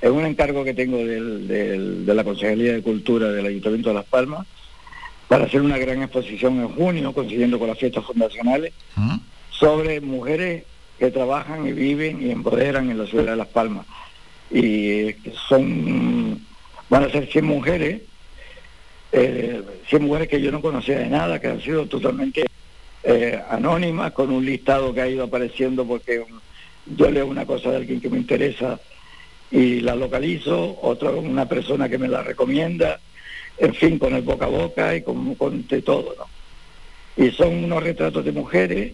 Es 0.03 0.09
un 0.09 0.25
encargo 0.25 0.65
que 0.65 0.73
tengo 0.73 0.97
de 0.97 2.03
la 2.13 2.25
Consejería 2.25 2.73
de 2.73 2.81
Cultura 2.81 3.31
del 3.31 3.45
Ayuntamiento 3.45 3.87
de 3.87 3.95
Las 3.95 4.03
Palmas 4.03 4.45
para 5.29 5.45
hacer 5.45 5.61
una 5.61 5.77
gran 5.77 6.03
exposición 6.03 6.59
en 6.59 6.67
junio, 6.75 7.13
consiguiendo 7.13 7.57
con 7.57 7.69
las 7.69 7.79
fiestas 7.79 8.03
fundacionales, 8.03 8.73
¿Mm? 8.97 9.15
sobre 9.49 10.01
mujeres 10.01 10.65
que 10.99 11.09
trabajan 11.09 11.65
y 11.65 11.71
viven 11.71 12.21
y 12.21 12.31
empoderan 12.31 12.91
en 12.91 12.97
la 12.97 13.05
ciudad 13.05 13.31
de 13.31 13.37
Las 13.37 13.47
Palmas. 13.47 13.85
Y 14.51 15.15
son, 15.47 16.37
van 16.89 17.05
a 17.05 17.09
ser 17.09 17.31
100 17.31 17.45
mujeres, 17.45 18.01
eh, 19.13 19.61
100 19.87 20.03
mujeres 20.03 20.27
que 20.27 20.41
yo 20.41 20.51
no 20.51 20.61
conocía 20.61 20.99
de 20.99 21.07
nada, 21.07 21.39
que 21.39 21.47
han 21.47 21.61
sido 21.61 21.85
totalmente 21.85 22.45
eh, 23.03 23.41
anónimas, 23.49 24.11
con 24.11 24.31
un 24.31 24.43
listado 24.43 24.93
que 24.93 24.99
ha 24.99 25.07
ido 25.07 25.23
apareciendo 25.23 25.85
porque 25.85 26.25
yo 26.93 27.09
leo 27.09 27.25
una 27.25 27.45
cosa 27.45 27.69
de 27.69 27.77
alguien 27.77 28.01
que 28.01 28.09
me 28.09 28.17
interesa 28.17 28.77
y 29.51 29.81
la 29.81 29.95
localizo, 29.95 30.79
otra 30.81 31.11
una 31.11 31.47
persona 31.47 31.87
que 31.87 31.97
me 31.97 32.07
la 32.07 32.23
recomienda, 32.23 32.99
en 33.57 33.73
fin, 33.75 33.99
con 33.99 34.15
el 34.15 34.23
boca 34.23 34.45
a 34.45 34.49
boca 34.49 34.95
y 34.95 35.03
con, 35.03 35.67
de 35.67 35.81
todo, 35.81 36.15
¿no? 36.17 36.25
Y 37.15 37.31
son 37.31 37.63
unos 37.63 37.83
retratos 37.83 38.25
de 38.25 38.31
mujeres 38.31 38.93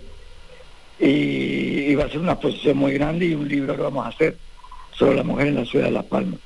y, 0.99 1.95
va 1.95 2.05
a 2.05 2.09
ser 2.09 2.19
una 2.19 2.33
exposición 2.33 2.77
muy 2.77 2.93
grande 2.93 3.27
y 3.27 3.33
un 3.33 3.47
libro 3.47 3.75
que 3.75 3.81
vamos 3.81 4.05
a 4.05 4.09
hacer 4.09 4.37
sobre 4.91 5.15
la 5.15 5.23
mujer 5.23 5.47
en 5.47 5.55
la 5.55 5.65
ciudad 5.65 5.85
de 5.85 5.91
Las 5.91 6.05
Palmas. 6.05 6.39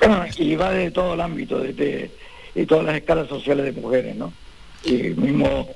Y 0.38 0.56
va 0.56 0.70
de 0.70 0.90
todo 0.90 1.14
el 1.14 1.20
ámbito, 1.20 1.58
de, 1.58 2.10
y 2.54 2.66
todas 2.66 2.84
las 2.84 2.96
escalas 2.96 3.28
sociales 3.28 3.64
de 3.64 3.80
mujeres, 3.80 4.16
¿no? 4.16 4.32
Y 4.84 4.92
mismo 4.92 5.68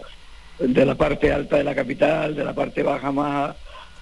de 0.58 0.86
la 0.86 0.94
parte 0.94 1.32
alta 1.32 1.56
de 1.56 1.64
la 1.64 1.74
capital, 1.74 2.34
de 2.34 2.44
la 2.44 2.54
parte 2.54 2.82
baja 2.82 3.10
más, 3.10 3.56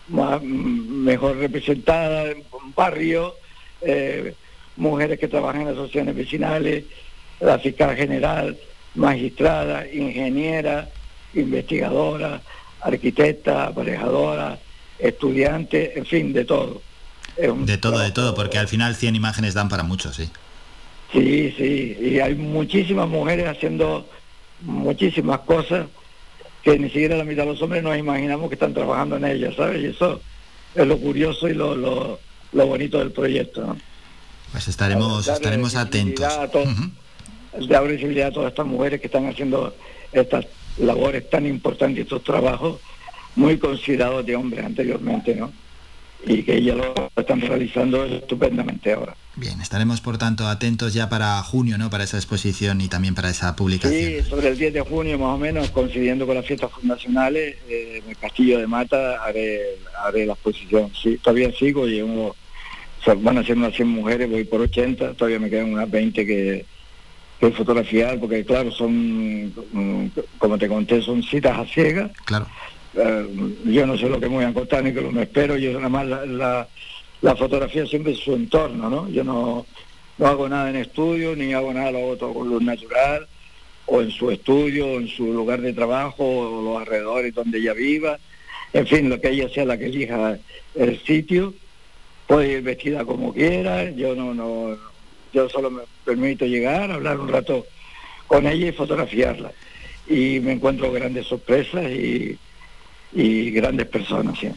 más 0.08 0.42
mejor 0.42 1.36
representada, 1.36 2.30
en 2.30 2.44
barrio, 2.74 3.34
eh, 3.84 4.34
mujeres 4.76 5.18
que 5.18 5.28
trabajan 5.28 5.62
en 5.62 5.68
asociaciones 5.68 6.14
vecinales, 6.14 6.84
la 7.40 7.58
fiscal 7.58 7.96
general, 7.96 8.56
magistrada, 8.94 9.86
ingeniera, 9.92 10.88
investigadora, 11.34 12.40
arquitecta, 12.80 13.66
aparejadora, 13.66 14.58
estudiante, 14.98 15.98
en 15.98 16.06
fin, 16.06 16.32
de 16.32 16.44
todo. 16.44 16.82
De 17.36 17.78
todo, 17.78 17.98
de 17.98 18.10
todo, 18.10 18.34
porque 18.34 18.58
al 18.58 18.68
final 18.68 18.94
100 18.94 19.16
imágenes 19.16 19.54
dan 19.54 19.68
para 19.68 19.82
mucho, 19.82 20.12
sí. 20.12 20.28
Sí, 21.12 21.54
sí, 21.56 21.96
y 22.00 22.20
hay 22.20 22.34
muchísimas 22.34 23.08
mujeres 23.08 23.46
haciendo 23.46 24.06
muchísimas 24.62 25.40
cosas 25.40 25.86
que 26.62 26.78
ni 26.78 26.86
siquiera 26.88 27.16
la 27.16 27.24
mitad 27.24 27.42
de 27.42 27.50
los 27.50 27.62
hombres 27.62 27.82
nos 27.82 27.96
imaginamos 27.98 28.48
que 28.48 28.54
están 28.54 28.72
trabajando 28.72 29.16
en 29.16 29.24
ellas, 29.24 29.54
¿sabes? 29.56 29.82
Y 29.82 29.86
eso 29.86 30.20
es 30.74 30.86
lo 30.86 30.96
curioso 30.98 31.48
y 31.48 31.54
lo, 31.54 31.74
lo, 31.74 32.20
lo 32.52 32.66
bonito 32.66 32.98
del 32.98 33.12
proyecto. 33.12 33.66
¿no? 33.66 33.76
Pues 34.52 34.68
estaremos, 34.68 35.26
estaremos 35.26 35.74
atentos. 35.74 36.32
De 37.58 37.66
dar 37.66 37.86
visibilidad 37.86 38.28
a 38.28 38.32
todas 38.32 38.50
estas 38.50 38.66
mujeres 38.66 39.00
que 39.00 39.08
están 39.08 39.26
haciendo 39.26 39.74
estas 40.12 40.46
labores 40.78 41.28
tan 41.28 41.46
importantes, 41.46 42.04
estos 42.04 42.24
trabajos 42.24 42.80
muy 43.36 43.58
considerados 43.58 44.24
de 44.24 44.36
hombres 44.36 44.64
anteriormente, 44.64 45.34
¿no? 45.34 45.52
Y 46.24 46.44
que 46.44 46.56
ellas 46.56 46.76
lo 46.76 47.10
están 47.16 47.40
realizando 47.40 48.04
estupendamente 48.04 48.92
ahora. 48.92 49.16
Bien, 49.34 49.60
estaremos 49.60 50.00
por 50.00 50.18
tanto 50.18 50.46
atentos 50.46 50.94
ya 50.94 51.08
para 51.08 51.42
junio, 51.42 51.78
¿no? 51.78 51.90
Para 51.90 52.04
esa 52.04 52.16
exposición 52.16 52.80
y 52.80 52.88
también 52.88 53.14
para 53.14 53.30
esa 53.30 53.56
publicación. 53.56 54.22
Sí, 54.22 54.30
sobre 54.30 54.48
el 54.48 54.58
10 54.58 54.74
de 54.74 54.80
junio 54.82 55.18
más 55.18 55.34
o 55.34 55.38
menos, 55.38 55.70
coincidiendo 55.70 56.26
con 56.26 56.36
las 56.36 56.46
fiestas 56.46 56.70
fundacionales, 56.70 57.56
eh, 57.68 58.02
en 58.02 58.10
el 58.10 58.16
Castillo 58.16 58.58
de 58.58 58.66
Mata 58.66 59.24
haré, 59.24 59.60
haré 60.04 60.26
la 60.26 60.34
exposición. 60.34 60.92
Sí, 60.94 61.18
todavía 61.18 61.50
sigo 61.52 61.88
y 61.88 62.02
uno 62.02 62.36
van 63.18 63.38
a 63.38 63.44
ser 63.44 63.56
unas 63.56 63.74
100 63.74 63.88
mujeres, 63.88 64.30
voy 64.30 64.44
por 64.44 64.60
80, 64.60 65.14
todavía 65.14 65.38
me 65.38 65.50
quedan 65.50 65.72
unas 65.72 65.90
20 65.90 66.26
que, 66.26 66.64
que 67.40 67.50
fotografiar, 67.50 68.18
porque 68.20 68.44
claro, 68.44 68.70
son, 68.70 69.46
mm, 69.46 70.10
como 70.38 70.58
te 70.58 70.68
conté, 70.68 71.02
son 71.02 71.22
citas 71.22 71.58
a 71.58 71.66
ciegas. 71.66 72.10
Claro. 72.24 72.46
Eh, 72.94 73.54
yo 73.64 73.86
no 73.86 73.96
sé 73.96 74.08
lo 74.08 74.20
que 74.20 74.28
me 74.28 74.36
voy 74.36 74.44
a 74.44 74.48
encontrar 74.48 74.84
ni 74.84 74.92
que 74.92 75.00
lo 75.00 75.10
me 75.10 75.22
espero, 75.22 75.56
yo 75.56 75.72
nada 75.72 75.88
más 75.88 76.06
la, 76.06 76.68
la, 77.22 77.36
fotografía 77.36 77.86
siempre 77.86 78.12
es 78.12 78.18
su 78.18 78.34
entorno, 78.34 78.90
¿no? 78.90 79.08
Yo 79.08 79.24
no, 79.24 79.66
no 80.18 80.26
hago 80.26 80.48
nada 80.48 80.68
en 80.70 80.76
estudio, 80.76 81.34
ni 81.34 81.54
hago 81.54 81.72
nada, 81.72 81.90
lo 81.90 81.98
hago 81.98 82.16
todo 82.16 82.34
con 82.34 82.48
luz 82.48 82.62
natural, 82.62 83.26
o 83.86 84.02
en 84.02 84.10
su 84.10 84.30
estudio, 84.30 84.86
o 84.86 85.00
en 85.00 85.08
su 85.08 85.32
lugar 85.32 85.62
de 85.62 85.72
trabajo, 85.72 86.24
o 86.24 86.62
los 86.62 86.80
alrededores 86.80 87.34
donde 87.34 87.58
ella 87.58 87.72
viva, 87.72 88.18
en 88.72 88.86
fin, 88.86 89.08
lo 89.08 89.20
que 89.20 89.30
ella 89.30 89.48
sea 89.48 89.64
la 89.64 89.78
que 89.78 89.86
elija 89.86 90.38
el 90.74 91.02
sitio 91.02 91.54
puede 92.26 92.52
ir 92.52 92.62
vestida 92.62 93.04
como 93.04 93.32
quiera, 93.32 93.90
yo 93.90 94.14
no, 94.14 94.34
no, 94.34 94.76
yo 95.32 95.48
solo 95.48 95.70
me 95.70 95.82
permito 96.04 96.44
llegar, 96.46 96.90
hablar 96.90 97.18
un 97.18 97.28
rato 97.28 97.66
con 98.26 98.46
ella 98.46 98.68
y 98.68 98.72
fotografiarla. 98.72 99.52
Y 100.06 100.40
me 100.40 100.52
encuentro 100.52 100.90
grandes 100.90 101.26
sorpresas 101.26 101.90
y, 101.90 102.38
y 103.12 103.50
grandes 103.50 103.86
personas. 103.86 104.38
¿sí? 104.38 104.48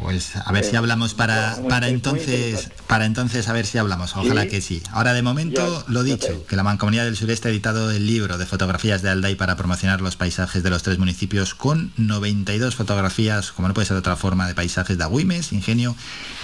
Pues 0.00 0.34
a 0.36 0.50
ver 0.50 0.64
si 0.64 0.74
hablamos 0.74 1.14
para, 1.14 1.56
para 1.68 1.88
entonces, 1.88 2.70
para 2.88 3.06
entonces 3.06 3.48
a 3.48 3.52
ver 3.52 3.64
si 3.64 3.78
hablamos, 3.78 4.16
ojalá 4.16 4.48
que 4.48 4.60
sí. 4.60 4.82
Ahora 4.90 5.12
de 5.12 5.22
momento 5.22 5.84
lo 5.86 6.02
dicho, 6.02 6.44
que 6.46 6.56
la 6.56 6.64
Mancomunidad 6.64 7.04
del 7.04 7.16
Sureste 7.16 7.48
ha 7.48 7.50
editado 7.52 7.92
el 7.92 8.04
libro 8.04 8.36
de 8.36 8.44
fotografías 8.44 9.02
de 9.02 9.10
Alday 9.10 9.36
para 9.36 9.56
promocionar 9.56 10.00
los 10.00 10.16
paisajes 10.16 10.64
de 10.64 10.70
los 10.70 10.82
tres 10.82 10.98
municipios 10.98 11.54
con 11.54 11.92
92 11.96 12.74
fotografías, 12.74 13.52
como 13.52 13.68
no 13.68 13.74
puede 13.74 13.86
ser 13.86 13.94
de 13.94 14.00
otra 14.00 14.16
forma, 14.16 14.48
de 14.48 14.54
paisajes 14.54 14.98
de 14.98 15.04
Agüimes, 15.04 15.52
Ingenio 15.52 15.94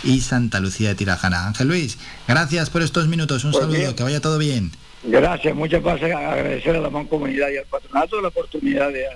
y 0.05 0.21
Santa 0.21 0.61
Lucía 0.61 0.91
de 0.91 0.95
Tirajana. 0.95 1.49
Ángel 1.49 1.67
Luis, 1.67 1.99
gracias 2.29 2.71
por 2.71 2.83
estos 2.83 3.09
minutos, 3.09 3.45
un 3.45 3.51
pues 3.51 3.65
saludo, 3.65 3.97
que 3.97 4.05
vaya 4.05 4.21
todo 4.21 4.39
bien. 4.39 4.71
Gracias, 5.03 5.57
muchas 5.57 5.83
gracias, 5.83 6.13
agradecer 6.15 6.77
a 6.77 6.81
la 6.81 6.91
Mancomunidad 6.91 7.49
y 7.51 7.57
al 7.57 7.65
patronato 7.65 8.21
la 8.21 8.29
oportunidad 8.29 8.93
de, 8.93 9.07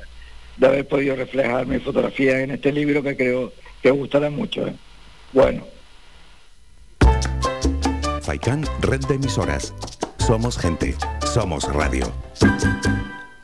de 0.57 0.67
haber 0.67 0.89
podido 0.89 1.15
reflejar 1.15 1.67
mi 1.67 1.79
fotografía 1.79 2.41
en 2.41 2.51
este 2.51 2.73
libro 2.73 3.01
que 3.03 3.17
creo 3.17 3.53
que 3.85 3.91
gustará 3.91 4.31
mucho. 4.31 4.67
¿eh? 4.67 4.75
Bueno. 5.35 5.67
Faikán, 8.23 8.65
red 8.81 9.01
de 9.01 9.17
emisoras. 9.17 9.75
Somos 10.17 10.57
gente, 10.57 10.95
somos 11.35 11.71
radio. 11.71 12.11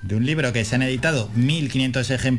De 0.00 0.16
un 0.16 0.24
libro 0.24 0.50
que 0.54 0.64
se 0.64 0.76
han 0.76 0.82
editado 0.82 1.28
1.500 1.36 2.10
ejemplares. 2.14 2.38